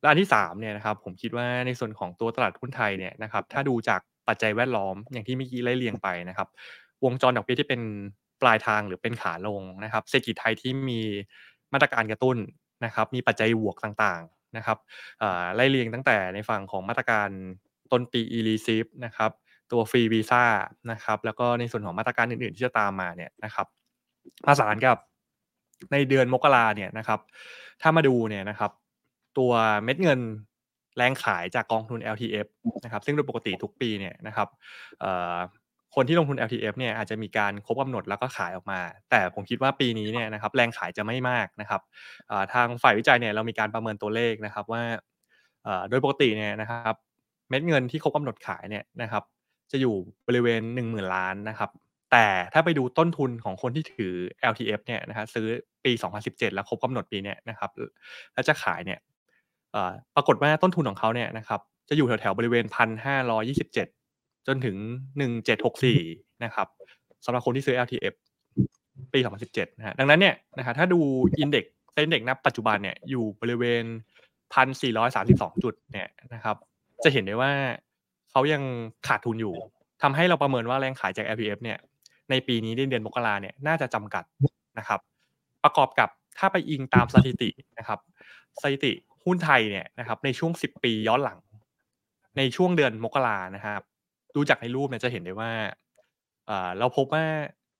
[0.00, 6.48] และอันที่3เนี่ยนะครับผมคิดว่าในส่วนของตัวตลาดหุ้นไทยเนี่ยนะครับถ้าดูจากปัจจัยแวดล้อมอย่างที่เมื่อกี้ไล่เรียงไปนะครับ
[7.04, 7.80] วงจรดอกเบี้ยที่เป็น
[8.42, 11.00] ปลายทางหรือเป็นขาลงนะครับ เศรษฐกิจไทยที่มี
[11.72, 12.36] มาตรการกระตุ้น
[12.84, 14.78] นะครับ มีปัจจัยบวกต่างๆนะครับ
[15.54, 17.28] ไล่เรียงตั้งแต่ในฝั่งของมาตรการ
[17.92, 19.30] ต้นปี e r e c e i v e นะครับ
[19.72, 20.44] ตัวฟรีวีซ่า
[20.90, 23.66] นะครับแล้วก็ในส่วนของมาตรการอื่นๆที่จะตามมาเนี่ยนะครับ
[24.46, 24.96] ผสานกับ
[25.92, 27.20] ในเดือนมกราเนี่ยนะครับ
[27.82, 28.70] ถ้ามาดูเนี่ยนะครับ
[29.38, 29.52] ตัว
[29.84, 30.20] เม็ดเงิน
[30.96, 32.46] แรงขายจากกองทุน LTF
[32.84, 34.48] นะครับ ซึ่งโดยปกติทุกปีเนี่ยนะครับ
[35.94, 41.80] คนที่ลงทุน LTF เนี่ยอาจจะมีการครบกำหนดแล้วก็ขายออกมา แต่ผมคิดว่าปีนี้เนี่ยนะครับแรงขายจะไม่มากนะครับ
[42.52, 44.82] ทางฝ่ายวิจัยเนี่ยเรามีการประเมินตัวเลขนะครับว่า
[45.88, 46.94] โดยปกติเนี่ยนะครับ
[47.48, 49.24] เม็ดเงินที่ครบกำหนดขายเนี่ยนะครับ
[49.70, 49.94] จะอยู่
[50.26, 51.70] บริเวณ 1 0,000 ล้านนะครับ
[52.12, 54.14] แต่ถ้าไปดูต้นทุนของคนที่ถือ
[54.52, 55.46] LTF เนี่ยนะครับซื้อ
[55.84, 55.92] ปี
[56.24, 57.70] 2017 แล้วครบกำหนดปีเนี่ยนะครับ
[58.34, 58.98] แล้วจะขายเนี่ย
[60.14, 62.64] ปรากฏว่าต้นทุนของเขาเนี่ยนะครับจะอยู่แถวๆบริเวณ
[63.76, 64.76] 1,527 จนถึง
[65.60, 66.68] 1764 นะครับ
[67.24, 68.14] สำหรับคนที่ซื้อ LTF
[69.12, 69.18] ปี
[69.48, 71.00] 2017 นะฮะดังนั้นเนี่ยนะครับถ้าดู
[71.38, 73.84] อินเด็กซ์เซ็นเด็กนับปัจจุบันเนี่ยอยู่บริเวณ
[74.52, 76.56] 1,432 จุดเนี่ยนะครับ
[77.04, 77.52] จะเห็นได้ว่า
[78.30, 78.62] เขายัง
[79.06, 79.54] ขาดทุนอยู่
[80.02, 81.78] ทำให้เราประเมินว่าแรงขายจาก LPF เนี่ย
[82.30, 84.24] ในปีนี้เดือนมกราเนี่ยน่าจะจำกัด
[84.78, 85.00] นะครับ
[85.64, 87.98] ประกอบกับถ้าไปอิงตามสถิตินะครับ
[88.62, 88.92] สถิติ
[89.24, 91.38] หุ้นไทยเนี่ยนะครับ ในช่วง 10 ปีย้อนหลัง
[92.36, 93.82] ในช่วงเดือนมกรานะครับ
[94.34, 95.50] ดูจากในรูปเนี่ยจะเห็นได้ว่า
[96.78, 97.24] เราพบว่า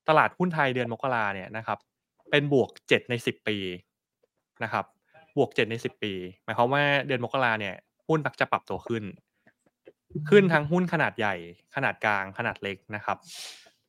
[0.08, 1.78] ตลาดหุ้นไทยเดือนมกราเนี่ยนะครับ
[2.30, 3.56] เป็นบวก 7 ใน 10 ปี
[4.62, 4.84] นะครับ
[5.36, 6.12] บวก 7 ใน 10 ปี
[6.44, 7.74] หมายความว่าเดือนมกราเนี่ย
[8.08, 9.04] หุ้นมักจะปรับตัวขึ้น
[10.30, 11.34] ขึ้นทั้งหุ้นขนาดใหญ่
[11.74, 13.16] ขนาดกลางขนาดเล็กนะครับ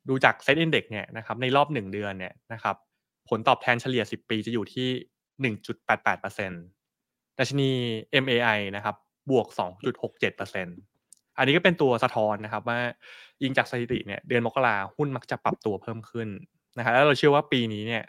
[0.09, 2.75] ดูจากเซ็ตอินเด็กเนี่ยนะครับในรอบ 1 เดือนเนี่ยนะครับ
[3.29, 4.89] ผลตอบแทนเฉลี่ย 10 ปีจะอยู่ที่
[5.55, 7.69] 1.88%ดัชนี
[8.23, 8.95] MAI นะครับ
[9.29, 9.47] บวก
[10.21, 12.79] 2.67%อันนี้ก็เป็นตัวสะท้อนนะครับว่า
[13.43, 16.29] ยิงจากสถิติเนี่ยเดือนมกราหุ้นมักจะปรับตัวเพิ่มขึ้น
[16.77, 18.03] นะครับแล้วเราเชื่อว่าปีนี้เนี่ย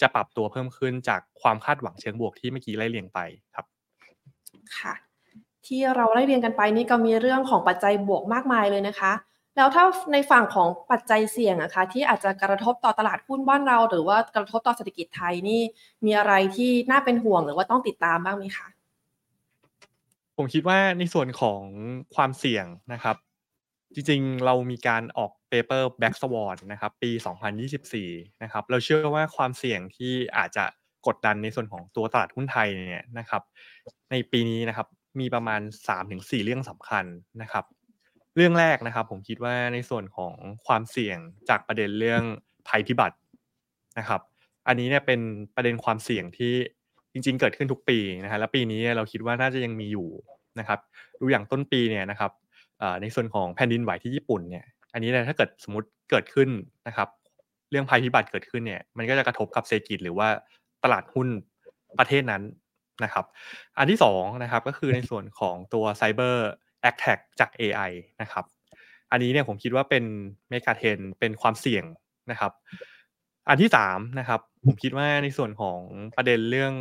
[0.00, 3.18] จะปรับตัวเพิ่มขึ้นจากความคาดหวังเชิงบวกที่เมื่อกี้ไล่เรียงไป
[3.54, 3.66] ครับ
[4.78, 4.94] ค่ะ
[5.66, 9.12] ที่เราไล่เรียงกันไปนี่ก็มีเรื่องของปัจจัยบวกมากมายเลยนะคะ
[9.58, 15.60] แล้วถ้าในฝั่งของปัจจัยเสี่ยงอะคะที่อาจจะกระทบต่อตลาดหุ้นบ้านเรา หรือว่ากระทบต่อเศรษฐกิจไทยนี่
[16.04, 18.66] มีอะไรที่น่าเป็นห่วงหรือว่าต้องติดตามบ้างไหมคะ
[20.36, 21.62] ผมคิดว่าในส่วนของ
[22.14, 23.16] ความเสี่ยงนะครับ
[23.94, 27.10] จริงๆเรามีการออก paper black swan นะครับปี
[27.76, 30.64] 2024 นะครับเราเชื่อว่าความเสี่ยงที่อาจจะ
[31.06, 33.42] กดดันในส่วนของตัวตลาดหุ้นไทยเนี่ยนะครับ
[34.10, 34.86] ในปีนี้นะครับ
[35.20, 35.60] มีประมาณ
[36.02, 37.04] 3-4 เรื่องสำคัญ
[37.42, 37.64] นะครับ
[38.38, 40.34] เรื่องแรกนะครับ ผมคิดว่าในส่วนของ
[40.66, 42.22] ความเสี่ยงจากประเด็นเรื่อง
[42.68, 43.16] ภัยพิบัติ
[43.98, 44.20] นะครับ
[44.68, 45.20] อันนี้เนี่ยเป็น
[45.54, 46.52] ประเด็นความเสี่ยงที่
[47.12, 50.08] จริง ๆ เกิดขึ้นทุกปีนะฮะและปีนี้เราคิดว่าน่าจะยังมีอยู่
[50.58, 50.78] นะครับ
[51.20, 52.32] ดูอย่างต้นปีเนี่ยนะครับ
[53.02, 56.48] ในส่วนของแผ่นดินไหวที่ญี่ปุ่นเนี่ยอันนี้เนี่ยถ้าเกิดสมมติเกิดขึ้น
[56.88, 57.08] นะครับ
[57.70, 60.28] เรื่องภัยพิบัติเกิดขึ้นเนี่ยมันก็จะกระทบกับเศรษฐกิจหรือว่า
[60.84, 61.28] ตลาดหุ้น
[61.98, 62.42] ประเทศนั้น
[63.04, 63.24] นะครับ
[63.78, 66.48] อันที่2นะครับก็คือในส่วนของตัวไซเบอร์
[66.88, 67.90] a t t a c จาก AI
[68.22, 68.44] นะครับ
[69.10, 70.04] อันนี้เนี่ยผมคิดว่าเป็น
[70.50, 71.84] เมกาเทนเป็นความเสี่ยง
[72.30, 72.52] นะครับ
[73.48, 75.80] อันที่สามนะครับ ผมคิดว่าในส่วนของ
[76.16, 76.72] ประเด็นเรื่อง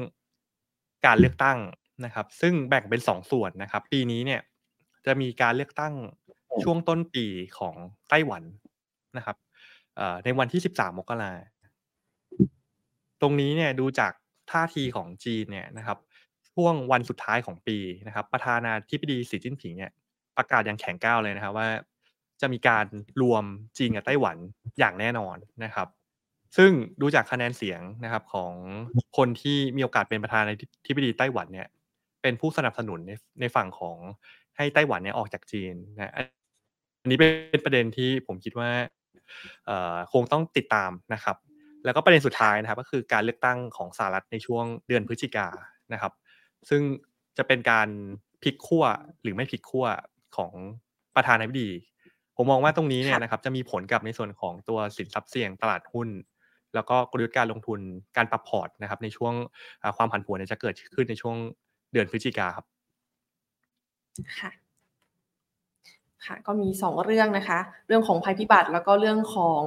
[1.05, 1.57] การเลือกตั้ง
[2.05, 4.41] นะครับ ซึ่งแบ่งเป็นสองส่วนนะครับ ปีนี้เนี่ย
[5.05, 5.93] จะมีการเลือกตั้ง
[6.63, 7.25] ช่วงต้นปี
[7.59, 7.75] ของ
[8.09, 8.43] ไต้หวัน
[9.17, 9.37] นะครับ
[10.23, 11.31] ในวันที่ 13 มกรา
[13.21, 14.13] ตรงนี้เนี่ยดูจาก
[14.51, 15.97] ท่าทีของจีนเนี่ยนะครับ
[16.59, 19.91] ช่วงวันสุดท้ายของปีนะครับ ประธานาธิบดีสีจิ้นผิงเนี่ย
[20.37, 21.67] ประกาศอย่างแข็งก้าวเลยนะครับว่า
[22.41, 22.85] จะมีการ
[23.21, 23.43] รวม
[23.77, 24.37] จีนกับไต้หวัน
[24.79, 25.87] อย่างแน่นอนนะครับ
[26.57, 28.53] ซึ่งดูจากคะแนนเสียงนะครับของ
[29.17, 30.53] คนที่มีโอกาสเป็นประธานา
[30.87, 31.67] ธิบดีไต้หวันเนี่ย
[32.21, 33.97] เป็นผู้สนับสนุนในในฝั่งของ
[34.57, 38.69] ให้ไต้หวันเนี่ยออกจากจีนนะอันนี้เป็นประเด็นที่ผมคิดว่า
[40.13, 41.37] คงต้องติดตามนะครับ
[41.85, 45.47] แล้วก็ประเด็นสุดท้ายนะครับ ก็คือการเลือกตั้งของสหรัฐในช่วงเดือนพฤศจิกา
[45.93, 46.13] นะครับ
[46.69, 46.81] ซึ่ง
[47.37, 47.87] จะเป็นการ
[48.43, 48.85] พลิกขั้ว
[49.21, 49.85] หรือไม่พลิกขั้ว
[50.37, 50.51] ของ
[51.15, 51.69] ประธานาธิบดี
[52.35, 56.07] ผมมองว่าตรงนี้เนี่ยนะครับจะมีผลกับในส่วนของตัวสินทรัพย์เสี่ยงตลาดหุ้น
[56.75, 57.79] แล้วก็กลยุทธ์การลงทุน
[58.17, 59.33] การปรับพอร์ตนะครับ ในช่วง
[59.97, 61.35] ความผันผวนจะเกิดขึ้นในช่วง
[61.91, 62.65] เดือนพฤศจิกาครับ
[64.39, 64.51] ค่ะ
[66.25, 69.61] ค่ะ ก็มีสองเรื่องนะคะ เรื่องของภัยพิบัติแล้วก็เรื่องของ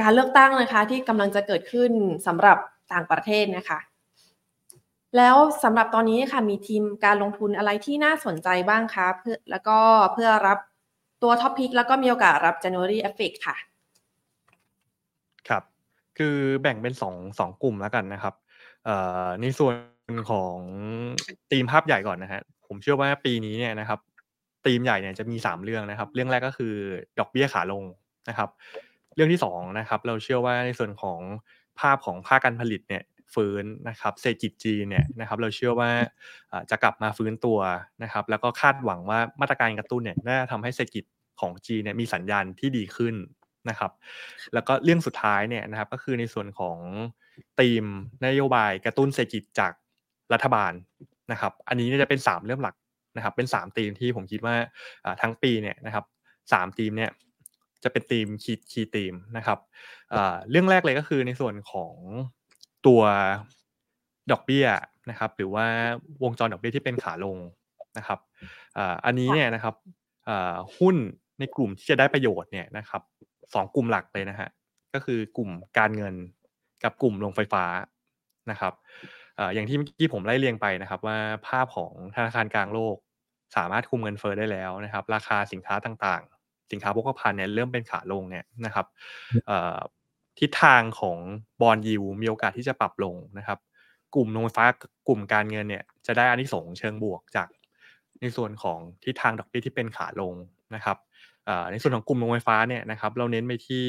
[0.00, 1.90] การเลือกตั้งนะคะ ที่กำลังจะเกิดขึ้น
[2.26, 2.58] สำหรับ
[2.92, 3.78] ต่างประเทศนะคะ
[5.16, 9.78] แล้วสำหรับตอนนี้ค่ะมีทีมการลงทุนอะไรที่น่าสนใจบ้างคะเพื่อแล้วก็
[10.12, 10.58] เพื่อรับ
[11.22, 13.56] ตัวท็อปพิกแล้วก็มีโอกาสรับ January Effect ค่ะ
[15.48, 15.62] ครับ
[16.18, 18.34] คือแบ่งเป็นสองสองกลุ่มแล้วกันนะครับ
[19.42, 19.74] ในส่วน
[20.30, 20.56] ของ
[21.50, 24.00] ทีมภาพใหญ่ก่อนนะฮะผมเชื่อว่าปีนี้เนี่ยนะครับ
[24.66, 26.74] ธีมใหญ่เนี่ยจะมี3เรื่องนะครับ เรื่องแรกก็คือ
[27.18, 27.84] ดอกเบี้ยขาลง
[28.28, 28.48] นะครับ
[29.14, 31.20] เรื่องที่2นะครับ เราเชื่อว่าในส่วนของ
[31.80, 33.02] ภาพของภาคการผลิตเนี่ย
[33.34, 35.90] ฟื้นนะครับเศรษฐกิจจีนเนี่ยนะครับเราเชื่อว่า
[36.70, 37.58] จะกลับมาฟื้นตัว
[38.02, 41.04] นะครับแล้วก็คาดหวังว่ามาตรการกระตุ้นเนี่ยน่าทำให้เศรษฐกิจ
[41.40, 43.14] ของจีนเนี่ยมีสัญญาณที่ดีขึ้น
[43.68, 43.92] นะครับ
[44.54, 46.78] แล้วก็เรื่องสุดท้ายเนี่ยนะครับก็คือในส่วนของ
[47.60, 47.84] ธีม
[48.26, 49.72] นโยบายกระตุ้นเศรษฐกิจจาก
[50.32, 50.72] รัฐบาล
[51.32, 52.74] นะครับอันนี้จะเป็น 3 เรื่องหลัก
[53.16, 54.54] นะครับเป็น3ธีมที่ผมคิดว่า
[55.22, 56.04] ทั้งปีเนี่ยนะครับ
[56.52, 57.10] สามธีมเนี่ย
[57.84, 59.58] จะเป็นธีมคีย์คีย์ธีมนะครับ
[60.50, 61.94] เรื่องแรกเลยก็คือในส่วนของ
[62.86, 63.00] ตัว
[64.30, 64.66] ดอกเบี้ย
[65.10, 65.66] นะครับหรือว่า
[66.22, 67.36] วงจรดอกเบี้ยที่เป็นขาลง
[67.98, 68.18] นะครับ
[69.04, 69.74] อันนี้เนี่ยนะครับ
[70.78, 70.96] หุ้น
[71.38, 73.02] ในกลุ่มที่จะได้ประโยชน์เนี่ยนะครับ
[73.54, 74.48] สองกลุ่มหลักเลยนะฮะ
[74.94, 76.14] ก็คือกลุ่มการเงิน
[76.84, 77.64] กับกลุ่มโรงไฟฟ้า
[78.50, 78.72] นะครับ
[79.54, 82.96] อย่างที่เมื่อกี้ผมไล่เรียงไปนะครับว่าภาพของธนาคารกลางโลก
[83.56, 88.86] สามารถคุมเงินเฟอ้อได้แล้วนะครับ ราคาสินค้าต่างๆ สินค้าโภคภัณฑ์เนี่ยเริ่มเป็นขาลงเนี่ยนะครับ
[90.40, 91.18] ทิศทางของ
[91.60, 93.58] บอลยูมีโอกาสที่จะปรับลงนะครับ
[94.14, 94.64] กลุ่มโรงไฟฟ้า
[95.08, 97.48] กลุ่มการเงินเนี่ยจะได้อานิสงส์เชิงบวกจาก
[98.20, 100.34] ในส่วนของทิศทางดอกเบี้ยที่เป็นขาลง
[100.74, 100.96] นะครับ
[101.70, 103.84] ในส่วนของกลุ่มโรงไฟฟ้าเนี่ยนะครับ เราเน้นไปที่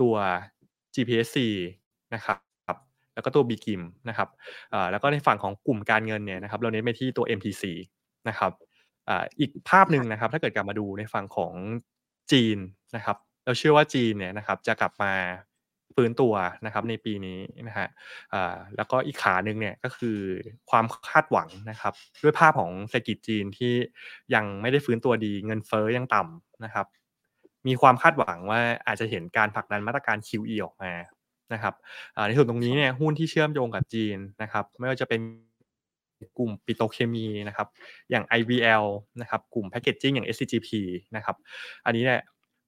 [0.00, 0.14] ตัว
[0.94, 1.38] GPSC
[2.14, 2.38] นะครับ
[3.14, 4.28] แล้วก็ตัว b กิมนะครับ
[4.92, 7.64] แล้วก็ในฝั่งของกลุ่มการเงินเนี่ยนะครับ เราเน้นไปที่ตัว MTC
[8.28, 8.52] นะครับ
[9.40, 11.54] อีกภาพหนึ่งนะครับ ถ้าเกิดกลับมาดูในฝั่งของ
[12.32, 12.58] จีน
[12.96, 15.12] นะครับ เราเชื่อว่าจีนเนี่ยนะครับ จะกลับมา
[16.00, 16.34] ฟื้นตัว
[16.66, 17.88] นะครับในปีนี้นะฮะ
[18.76, 20.18] แล้วก็อีกขาหนึ่งเนี่ยก็คือ
[20.70, 23.72] ความคาดหวังนะครับ ด้วยภาพของเศรษฐกิจจีนที่
[24.34, 26.86] ยังไม่ได้ฟื้นตัวดี เงินเฟ้อยังต่ำนะครับ
[27.66, 30.92] มีความคาดหวังว่าอาจจะเห็นการผลักดันมาตรการ QE ออกมา
[31.52, 31.74] นะครับ
[32.26, 35.20] ในส่วนตรงนี้เนี่ยหุ้นที่เชื่อมโยงกับจีนนะครับ ไม่ว่าจะเป็น
[36.38, 37.68] กลุ่มปิโตเคมีนะครับ
[38.10, 38.84] อย่าง IVL
[39.20, 40.68] นะครับ กลุ่มแพคเกจจิ้งอย่าง SCGP
[41.16, 41.36] นะครับ
[41.86, 42.20] อันนี้เนี่ย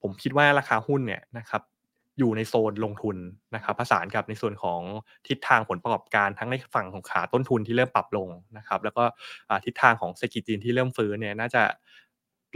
[0.03, 1.63] ผมคิดว่าราคาหุ้นเนี่ยนะครับ
[2.23, 3.17] อยู่ในโซนลงทุน
[3.55, 4.81] นะครับผสานกับในส่วนของ
[5.29, 9.05] ทิศทางผลประกอบการทั้งในฝั่งของขาต้นทุนที่เริ่มปรับลงนะครับ แล้วก็
[9.65, 11.63] ทิศทางของเศรษฐกิจจีนที่เริ่มฟื้นเนี่ยน่าจะ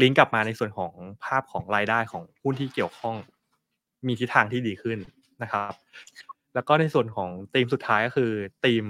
[0.03, 0.93] ลิงก์กลับมาในส่วนของ
[1.25, 3.17] ภาพของรายได้ของหุ้นที่เกี่ยวข้อง
[4.07, 4.99] มีทิศทางที่ดีขึ้น
[5.43, 5.73] นะครับ
[6.55, 8.31] แล้วก็ในส่วนของธีมสุดท้ายก็คือ
[8.65, 8.85] ธีม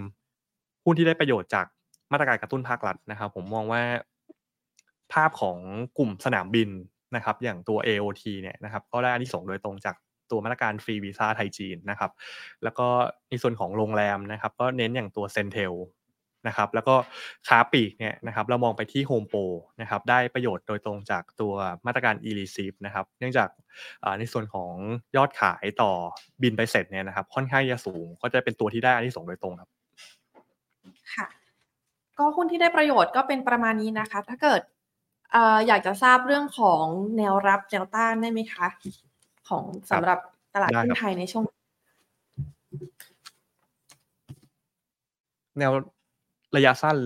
[0.85, 1.67] หุ้นที่ได้ประโยชน์จาก
[2.13, 3.83] มาตรการกระตุ้นภาครัฐนะครับ ผมมองว่า
[5.13, 5.59] ภาพของ
[5.99, 6.71] กลุ่มสนามบิน
[7.17, 9.97] นะครับ อย่างตัว AOT เนี่ยนะครับ ก็ได้อานิสงส์โดยตรงจาก
[10.31, 12.11] ตัวมาตรการฟรีวีซ่าไทยจีนนะครับ
[12.63, 12.89] แล้วก็
[13.31, 15.75] ในส่วนของโรงแรมนะครับ ก็เน้นอย่างตัว CENTEL
[16.47, 16.95] นะครับแล้วก็
[17.49, 19.41] ค้าปลีกเนี่ยนะครับเรามองไปที่โฮมโปร
[19.81, 21.55] นะครับได้ประโยชน์โดยตรงจากตัว
[21.87, 23.49] มาตรการ e-receive นะครับเนื่องจาก
[24.19, 24.73] ในส่วนของ
[25.17, 25.93] ยอดขายต่อ
[26.43, 29.71] บินไปเสร็จเนี่ยนะครับค่อนข้างจะสูง ก็จะเป็นตัวที่ได้อันที่ส่งโดยตรงครับ
[31.15, 31.27] ค่ะ
[32.19, 34.63] ก็หุ้นที่ได้ประโยชน์ก็เป็นประมาณนี้นะคะ ถ้าเกิด
[35.67, 36.85] อยากจะทราบเรื่องของ
[37.17, 38.69] แนวรับแนวต้านได้ไหมคะ
[39.49, 40.19] ของสำหรับ
[40.55, 41.45] ตลาดหุ้นไทยในช่วง
[45.59, 45.73] แนว
[46.57, 46.97] ระยะสั้น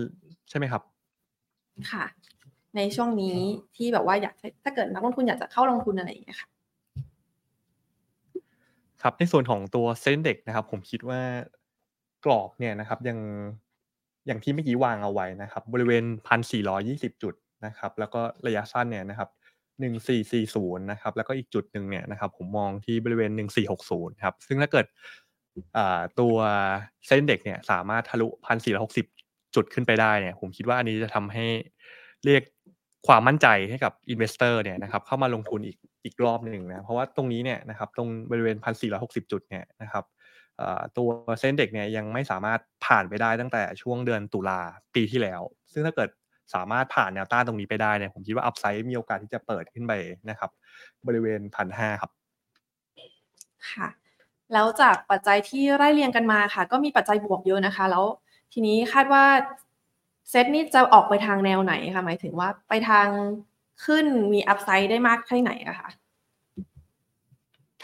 [0.49, 0.81] ใช่ไหมครับ
[1.91, 2.05] ค่ะ
[2.75, 3.37] ในช่วงนี้
[3.75, 6.49] ที่แบบว่าอยากถ้าเกิดนักลงทุนอยากจะเข้าลงทุนอะไรอย่างเงี้ยค่ะ
[9.01, 11.21] ครับในส่วนของตัวเซ็นเด็กนะครับ ผมคิดว่า
[12.25, 13.17] กรอบเนี่ยนะครับ ยัง
[14.27, 17.33] อย่างที่เมื่อกี้วางเอาไว้นะครับ บริเวณพันสี่ร้อยี่สิบจุด
[17.65, 19.29] นะครับ แล้วก็ระยะสั้นเนี่ยนะครับ
[19.81, 23.31] 1440นะครับแล้วก็อีกจุดหนึ่งเนี่ยนะครับผมมองที่บริเวณ
[23.77, 24.85] 1460ครับซึ่งถ้าเกิด
[26.19, 26.35] ตัว
[27.07, 28.27] SET Index เนี่ยสามารถทะลุ
[28.91, 31.45] 1,460 จุดขึ้นไปได้เนี่ยผมคิดว่าอันนี้จะทำให้
[32.25, 32.43] เรียก
[33.07, 38.57] ความมั่นใจให้กับ investor เนี่ยนะครับเข้ามาลงทุนอีกอีกรอบหนึ่งนะเพราะว่าตรงนี้เนี่ยนะครับตรงบริเวณ
[38.93, 40.05] 1,460 จุดเนี่ยนะครับ
[40.97, 41.09] ตัว
[41.39, 44.59] SET Index เนี่ยยังไม่สามารถผ่านไปได้ตั้งแต่ช่วงเดือนตุลา
[44.95, 45.41] ปีที่แล้ว
[45.71, 46.09] ซึ่งถ้าเกิด
[46.53, 49.93] สามารถผ่านแนวต้านตรงนี้ไปได้เนี่ยผมคิดว่า upside มีโอกาสที่จะเปิดขึ้นไป
[50.29, 50.49] นะครับ
[51.07, 52.11] บริเวณพันห้าครับ
[53.71, 53.87] ค่ะ
[54.53, 58.05] แล้วจากปัจจัยที่ไล่เรียงกันมาค่ะ ก็มีปัจจัยบวกเยอะนะคะ แล้ว
[58.53, 59.25] ทีนี้คาดว่า
[60.29, 63.07] เซตนี้จะออกไปทางแนวไหนคะหมายถึงว่าไปทาง
[63.85, 65.89] ขึ้นมีอัพไซด์ได้มากแค่ไหนอะคะ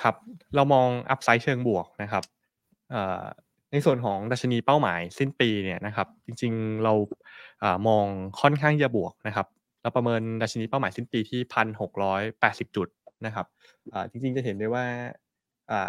[0.02, 0.16] ครับ
[0.56, 2.24] เรามองอัพไซด์เชิงบวกนะครับ
[3.72, 6.94] ในส่วนของดัชนีเป้าหมายสิ้นปีเนี่ยนะครับ จริงๆเรา
[7.88, 8.06] มอง
[8.42, 9.48] ค่อนข้างจะบวกนะครับ
[9.82, 12.88] เราประเมินดัชนีเป้าหมายสิ้นปีที่พันหกร้อยแปดสิบจุด
[13.26, 13.46] นะครับ
[14.10, 14.86] จริงๆจะเห็นได้ว่า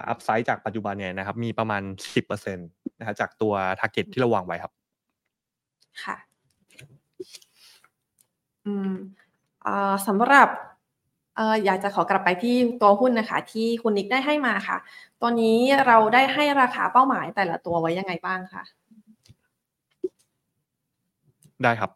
[0.09, 1.83] อัพไซด์จากปัจจุบันเนี่ยนะครับ มีประมาณ
[2.15, 4.73] สิบเปอร์เซ็นต์นะครับจากตัวทาร์เก็ตที่เราวางไว้ครับ
[6.05, 6.17] ค่ะ
[8.67, 8.93] อืม
[10.07, 10.49] สำหรับ
[11.65, 14.79] อยากจะขอกลับไปที่ตัวหุ้นนะคะ ที่คุณนิกได้ให้มาค่ะ
[15.23, 18.65] ตอนนี้เราได้ให้ราคาเป้าหมายแต่ละตัวไว้ยังไงบ้างคะ
[21.63, 21.91] ได้ครับ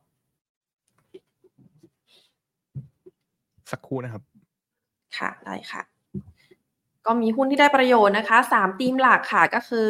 [3.70, 4.22] สักครู่นะครับ
[5.18, 5.83] ค่ะ ได้ค่ะ
[7.07, 9.88] ก็มีหุ้นที่ได้ประโยชน์นะคะสามธีมหลักค่ะก็คือ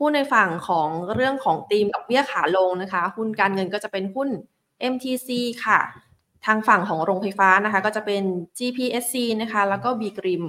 [0.00, 4.28] หุ้นในฝั่งของเรื่องของธีมดอกเบี้ยขาลงนะคะ หุ้นการเงินก็จะเป็นหุ้น
[4.92, 5.28] MTC
[5.64, 5.80] ค่ะ
[6.46, 8.22] ทางฝั่งของโรงไฟฟ้านะคะ ก็จะเป็น
[8.58, 10.44] GPSC นะคะ แล้วก็ B กริม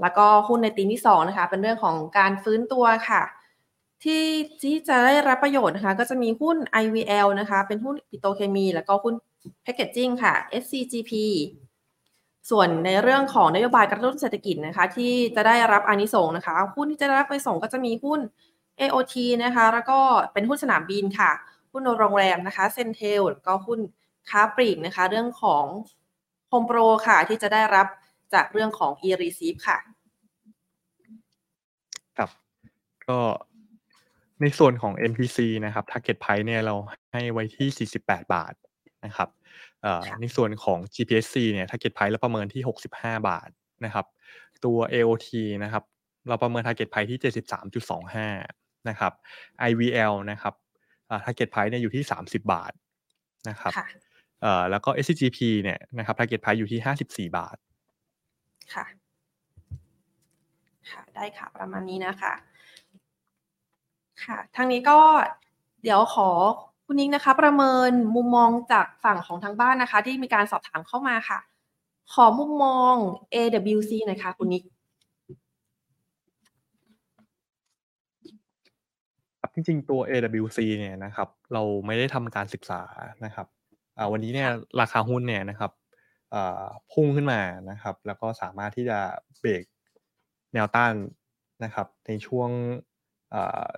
[0.00, 3.22] แล้วก็หุ้นในตีมที่2นะคะ เป็นเรื่องของการฟื้นตัวค่ะ
[4.04, 4.24] ที่
[4.62, 9.14] ที่จะได้รับประโยชน์นะคะ ก็จะมีหุ้น IVL นะคะ เป็นหุ้นปิโตเคมี แล้วก็หุ้น
[9.62, 11.12] Packaging ค่ะ SCGP
[12.50, 18.20] ส่วนในเรื่องของนโยบายกระตุ้นเศรษฐกิจนะคะ ที่จะได้รับอานิสงส์นะคะ หุ้นที่จะได้รับอานิสงส์ก็จะมีหุ้น
[18.80, 19.14] AOT
[19.44, 20.00] นะคะ แล้วก็
[20.32, 21.30] เป็นหุ้นสนามบินค่ะ
[21.72, 23.80] หุ้นโรงแรมนะคะ CENTEL แล้วก็หุ้น
[24.30, 25.64] ค้าปลีกนะคะ เรื่องของ
[26.48, 27.86] HomePro ค่ะ ที่จะได้รับ
[28.34, 29.78] จากเรื่องของ e-Receipt ค่ะ
[32.16, 32.30] ครับ
[33.08, 33.18] ก็
[34.44, 36.74] ในส่วนของ MPC นะครับ target price เนี่ยเรา
[37.12, 38.54] ให้ไว้ที่ 48 บาท
[39.04, 39.28] นะครับ
[40.20, 43.48] ในส่วนของ GPSC เนี่ย target price เราประเมินที่ 65 บาท
[43.84, 44.06] นะครับ
[44.64, 45.28] ตัว AOT
[45.64, 45.84] นะครับ
[46.28, 47.20] เราประเมิน target price ที่
[47.84, 49.12] 73.25 นะครับ
[49.70, 50.54] IVL นะครับ
[51.24, 52.72] target price เนี่ยอยู่ที่ 30 บาท
[53.48, 53.72] นะครับ
[54.40, 57.56] เอ่อแล้วก็ SCGP เนี่ยนะครับ target price อยู่ที่ 54 บาท
[58.74, 58.86] ค่ะ
[60.90, 62.34] ค่ะ ได้ค่ะ ประมาณนี้นะคะ
[64.22, 64.98] ค่ะ ทางนี้ก็
[65.82, 66.28] เดี๋ยวขอ
[66.86, 71.38] คุณนิ้งนะคะ ประเมินมุมมองจากฝั่งของทางบ้านนะคะ ที่มีการสอบถามเข้ามาค่ะ
[72.12, 72.94] ขอมุมมอง
[73.34, 74.62] AWC หน่อยค่ะคุณนิก
[79.54, 82.82] จริงๆตัว AWC เนี่ยนะครับ เราไม่ได้ทำการศึกษา
[83.24, 83.46] นะครับ
[84.12, 84.48] วันนี้เนี่ย
[84.80, 85.72] ราคาหุ้นเนี่ยนะครับ
[86.92, 88.98] พุ่งขึ้นมานะครับ แล้วก็สามารถที่จะ
[89.38, 89.64] เบรก
[90.54, 90.92] แนวต้าน
[91.64, 92.50] นะครับ ในช่วง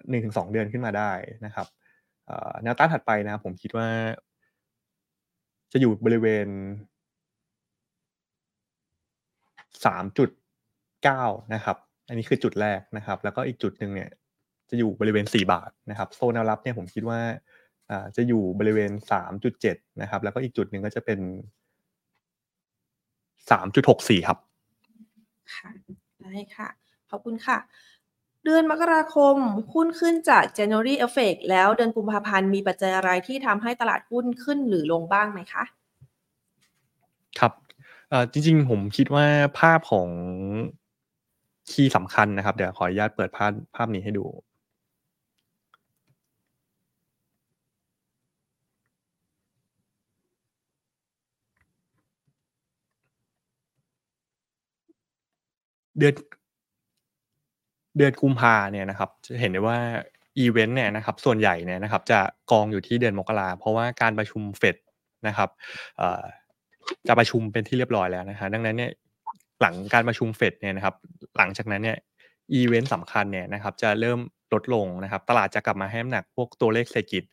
[0.09, 1.13] หนึ่งถึงสองเดือนขึ้นมาได้
[1.45, 1.67] นะครับ
[2.63, 3.89] แนวต้านถัดไปนะผมคิดว่า
[5.73, 6.49] จะอยู่บริเวณ
[9.85, 10.31] สามจุด
[11.05, 11.77] เก้านะครับ
[12.09, 14.11] อันนี้คือจุดแรกนะครับ แล้วก็อีกจุดหนึ่งเนี่ย
[14.71, 17.21] จะอยู่บริเวณสี่บาทนะครับ โซนแนวรับเนี่ยผมคิดว่า
[18.17, 18.93] จะอยู่บริเวณ
[19.47, 21.21] 3.7นะครับ แล้วก็อีกจุดหนึ่งก็จะเป็น
[23.51, 24.39] 3.64ครับ
[25.55, 25.71] ค่ะ
[26.23, 26.69] ได้ค่ะ
[27.11, 27.59] ขอบคุณค่ะ
[28.49, 29.37] เดือนมกราคม
[29.75, 35.65] หุ้นขึ้นจาก January Effect แล้วเดือนกุมภาพันธ์มีปัจจัยอะไรที่ทำให้ตลาดหุ้นขึ้นหรือลงบ้างไหมคะ
[37.39, 37.53] ครับ
[38.33, 39.27] จริงๆ ผมคิดว่า
[39.59, 40.09] ภาพของ
[41.71, 44.25] คีย์สำคัญนะครับ เดี๋ยวขออนุญาตเปิดภาพภาพนี้ให้ดู
[55.99, 56.15] เดือน
[57.97, 59.79] เดือนกุมภาเนี่ยนะครับจะเห็นได้ว่า
[60.39, 64.77] อีเวนต์เนี่ยนะครับส่วนใหญ่เนี่ยนะครับจะกองอยู่ที่เดือนมกราเพราะว่าการประชุมเฟด
[65.27, 65.51] นะครับ
[67.09, 68.91] จะประชุมเป็นที่เรียบร้อยแล้วนะฮะดังนั้นเนี่ย
[69.61, 70.95] หลังการประชุมเฟดเนี่ยนะครับ
[71.37, 71.97] หลังจากนั้นเนี่ย
[72.55, 74.19] อีเวนต์สำคัญเนี่ยนะครับจะเริ่ม
[74.55, 77.25] ลดลงนะครับตลาดจะกลับมาให้น้ำหนักพวกตัวเลขเศรษฐกิจ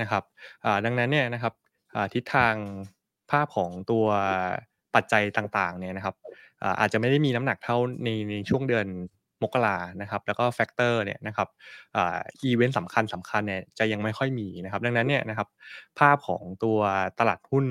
[0.00, 0.22] นะครับ
[0.84, 1.54] ดังนั้นเนี่ยนะครับ
[2.14, 2.54] ทิศทาง
[3.30, 4.04] ภาพของตัว
[4.94, 6.14] ปัจจัยต่างๆเนี่ยนะครับ
[6.80, 8.86] อาจจะไม่ได้มีน้ำหนักเท่าในในช่วงเดือน
[9.42, 11.48] มกรานะครับแล้วก็ factor เนี่ยนะครับ
[11.94, 15.48] อีเวนต์สำคัญสำคัญเนี่ยจะยังไม่ค่อยมีนะครับดังนั้นเนี่ยนะครับ
[15.98, 16.78] ภาพของตัว
[17.18, 17.66] ตลาดหุ้น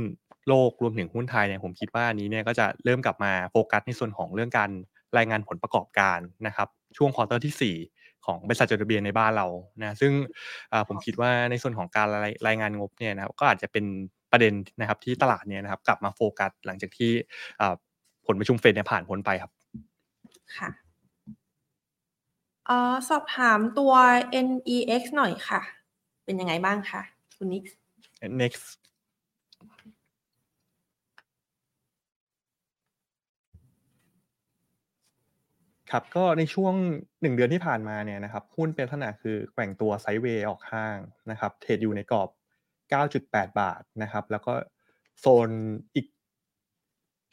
[0.48, 4.70] โลกรวมถึงหุ้นไทยเนี่ยผมคิดว่าอันนี้เนี่ยก็จะเริ่มกลับมาโฟกัสในส่วนของเรื่องการ
[5.18, 9.48] รายงานผลประกอบการนะครับช่วง quarter ที่ 4ของบริษัทจดทะเบียนในบ้านเรา
[9.82, 10.12] นะซึ่ง
[10.88, 12.08] ผมคิดว่าในส่วนของการ
[12.48, 13.86] รายงานงบเนี่ยนะครับก็อาจจะเป็น
[14.32, 17.12] ประเด็นนะครับที่ตลาดเนี่ยนะครับกลับมาโฟกัสหลังจากที่
[18.26, 19.52] ผลประชุมเฟดเนี่ยผ่านพ้นไปครับ
[20.58, 20.70] ค่ะ
[22.72, 23.94] ออสอบถามตัว
[24.48, 25.62] NEX หน่อยค่ะ
[26.26, 27.02] เป็นยังไงบ้างคะ
[27.38, 27.64] คุณนิก
[28.42, 28.54] nex
[35.92, 36.76] ครับก็ในช่วง
[37.10, 40.98] 1เดือนที่ผ่านมาเนี่ยนะครับหุ้นเป็นลักษณะคือแกว่งตัวไซด์เวย์ออกข้าง
[41.32, 42.30] นะครับเทรดอยู่ในกรอบ
[43.00, 44.54] 9.8 บาทนะครับ แล้วก็
[45.20, 45.50] โซน
[45.96, 46.06] อีก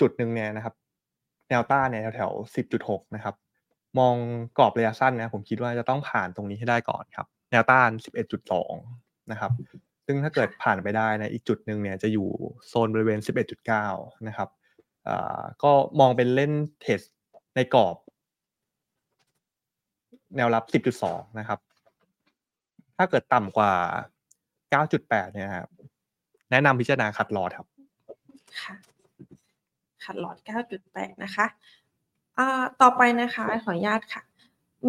[0.01, 0.75] จุดหนึ่งเนี่ยนะครับ
[1.49, 3.35] แนวต้านเนี่ยแถวๆ10.6 นะครับ
[4.01, 4.17] มอง
[4.59, 7.91] กรอบระยะสั้นนะผมคิดว่าจะต้องผ่านตรงนี้ให้ได้ก่อนครับ แนวต้าน
[8.61, 9.53] 11.2 นะครับ
[10.07, 12.29] ซึ่งถ้าเกิดผ่านไปได้นะอีกจุดหนึ่งเนี่ยจะอยู่
[12.69, 13.19] โซนบริเวณ
[13.73, 14.49] 11.9 นะครับ
[15.63, 17.01] ก็มองเป็นเล่นเทส
[17.57, 17.97] ในกรอบ
[20.37, 20.65] แนวรับ
[21.03, 21.59] 10.2 นะครับ
[22.97, 23.73] ถ้าเกิดต่ำกว่า
[24.73, 25.69] 9.8 เนี่ยครับ
[26.51, 27.67] แนะนำพิจารณาขัดลอดครับ
[28.63, 28.75] ค่ะ
[30.05, 30.37] ขัดลอด
[30.81, 31.47] 9.8 นะคะ
[32.81, 34.23] ต่อไปนะคะ ขออนุญาตค่ะ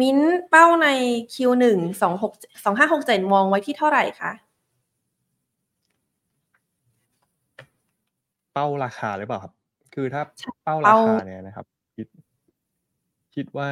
[0.00, 0.18] มิ้น
[0.50, 0.88] เป้าใน
[1.34, 1.64] Q1
[2.10, 4.32] 26 2567 มองไว้ที่เท่าไหร่คะ
[8.52, 9.52] เป้าราคาหรือเปล่าครับ
[9.94, 10.22] คือถ้า
[10.64, 12.06] เป้าราคาเนี่ยนะครับ คิด
[13.34, 13.68] คิดว่า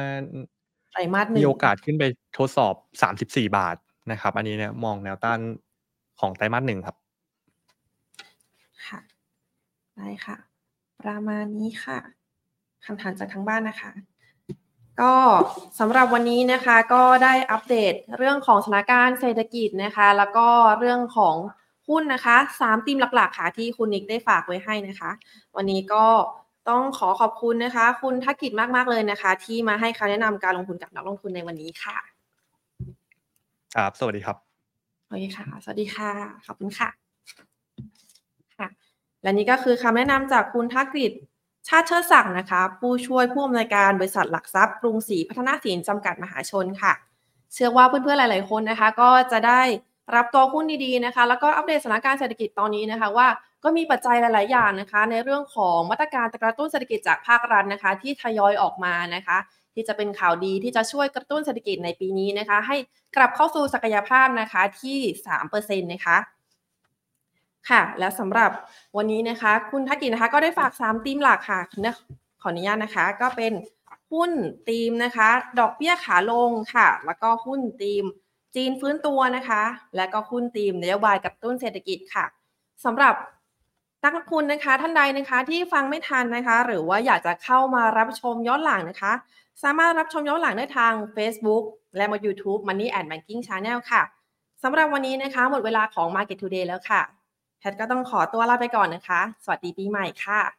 [0.91, 2.03] ไตรมาสหนึ่งมีโอกาสขึ้นไป
[2.37, 2.73] ทดสอบ
[3.11, 3.75] 34บาท
[4.11, 5.39] นะครับ อันนี้เนี่ยมองแนวต้าน
[6.19, 6.95] ของไตรมาสหนึ่งครับ
[8.87, 8.99] ค่ะ
[9.95, 10.37] ได้ค่ะ
[11.01, 11.99] ประมาณนี้ค่ะ
[12.85, 13.91] คำถามจากทางบ้านนะคะ
[15.01, 15.13] ก็
[15.79, 20.47] สำหรับวันนี้นะคะก็ได้อัปเดตเรื่องของสถานการณ์เศรษฐกิจนะคะ แล้วก็
[20.79, 21.35] เรื่องของ
[21.89, 25.11] หุ้นนะคะสามธีมหลักๆ ค่ะที่คุณนิกได้ฝากไว้ให้นะคะ
[25.55, 26.05] วันนี้ก็
[26.69, 31.97] ต้องขอขอบคุณนะคะ คุณทักกิจมากๆเลยนะคะ ที่มาให้คำแนะนำการลงทุนกับนักลงทุนในวันนี้ค่ะ
[33.75, 34.37] ครับ สวัสดีครับ
[35.07, 36.11] โอเคค่ะ สวัสดีค่ะ
[36.45, 36.89] ขอบคุณค่ะ
[38.57, 38.67] ค่ะ
[39.21, 41.11] และนี่ก็คือคำแนะนำจากคุณทักกิจ
[41.69, 46.93] ชาติเชิดศักดิ์นะคะ ผู้ช่วยผู้อำนวยการบริษัทหลักทรัพย์กรุงศรีพัฒนาสินจำกัดมหาชนค่ะ
[47.53, 49.61] เชื่อว่าเพื่อนๆหลาย ๆ คนนะคะ ก็จะได้
[50.15, 53.27] รับตัวหุ้นดีๆนะคะ แล้วก็อัปเดตสถานการณ์เศรษฐกิจตอนนี้นะคะว่า
[53.63, 59.37] ก็มีปัจจัยหลาย ๆ อย่างนะคะ ในเรื่องของมาตรการกระตุ้นเศรษฐกิจจากภาครัฐนะคะ ที่ทยอยออกมานะคะ
[59.73, 62.77] ที่จะเป็นข่าวดีที่จะช่วยกระตุ้นเศรษฐกิจในปีนี้นะคะ ให้
[63.15, 64.99] กลับเข้าสู่ศักยภาพนะคะที่
[65.41, 66.17] 3%นะคะ
[67.69, 68.51] ค่ะ แล้วสำหรับ
[68.97, 71.59] วันนี้นะคะ คุณทักกิจนะคะก็ได้ฝาก3ธีมหลักค่ะ
[72.41, 73.53] ขออนุญาตนะคะ ก็เป็น
[74.11, 74.31] หุ้น
[74.69, 78.03] ธีมนะคะ ดอกเบี้ยขาลงค่ะ แล้วก็หุ้นธีม
[78.55, 79.61] จีนฟื้นตัวนะคะ
[79.95, 82.25] และก็หุ้นธีมนโยบายกระตุ้นเศรษฐกิจค่ะ
[82.85, 83.15] สำหรับ
[84.03, 89.13] นักลงทุนนะคะท่านใดนะคะที่ฟังไม่ทันนะคะ หรือว่าอยากจะเข้ามารับชมย้อนหลังนะคะ
[89.63, 91.63] สามารถรับชมย้อนหลังได้ทาง Facebook
[91.95, 94.01] และมา YouTube Money and Banking Channel ค่ะ
[94.63, 97.01] สำหรับวันนี้นะคะ หมดเวลาของ Market Today แล้วค่ะ
[97.59, 100.58] แพทก็ต้องขอตัวลาไปก่อนนะคะ สวัสดีปีใหม่ค่ะ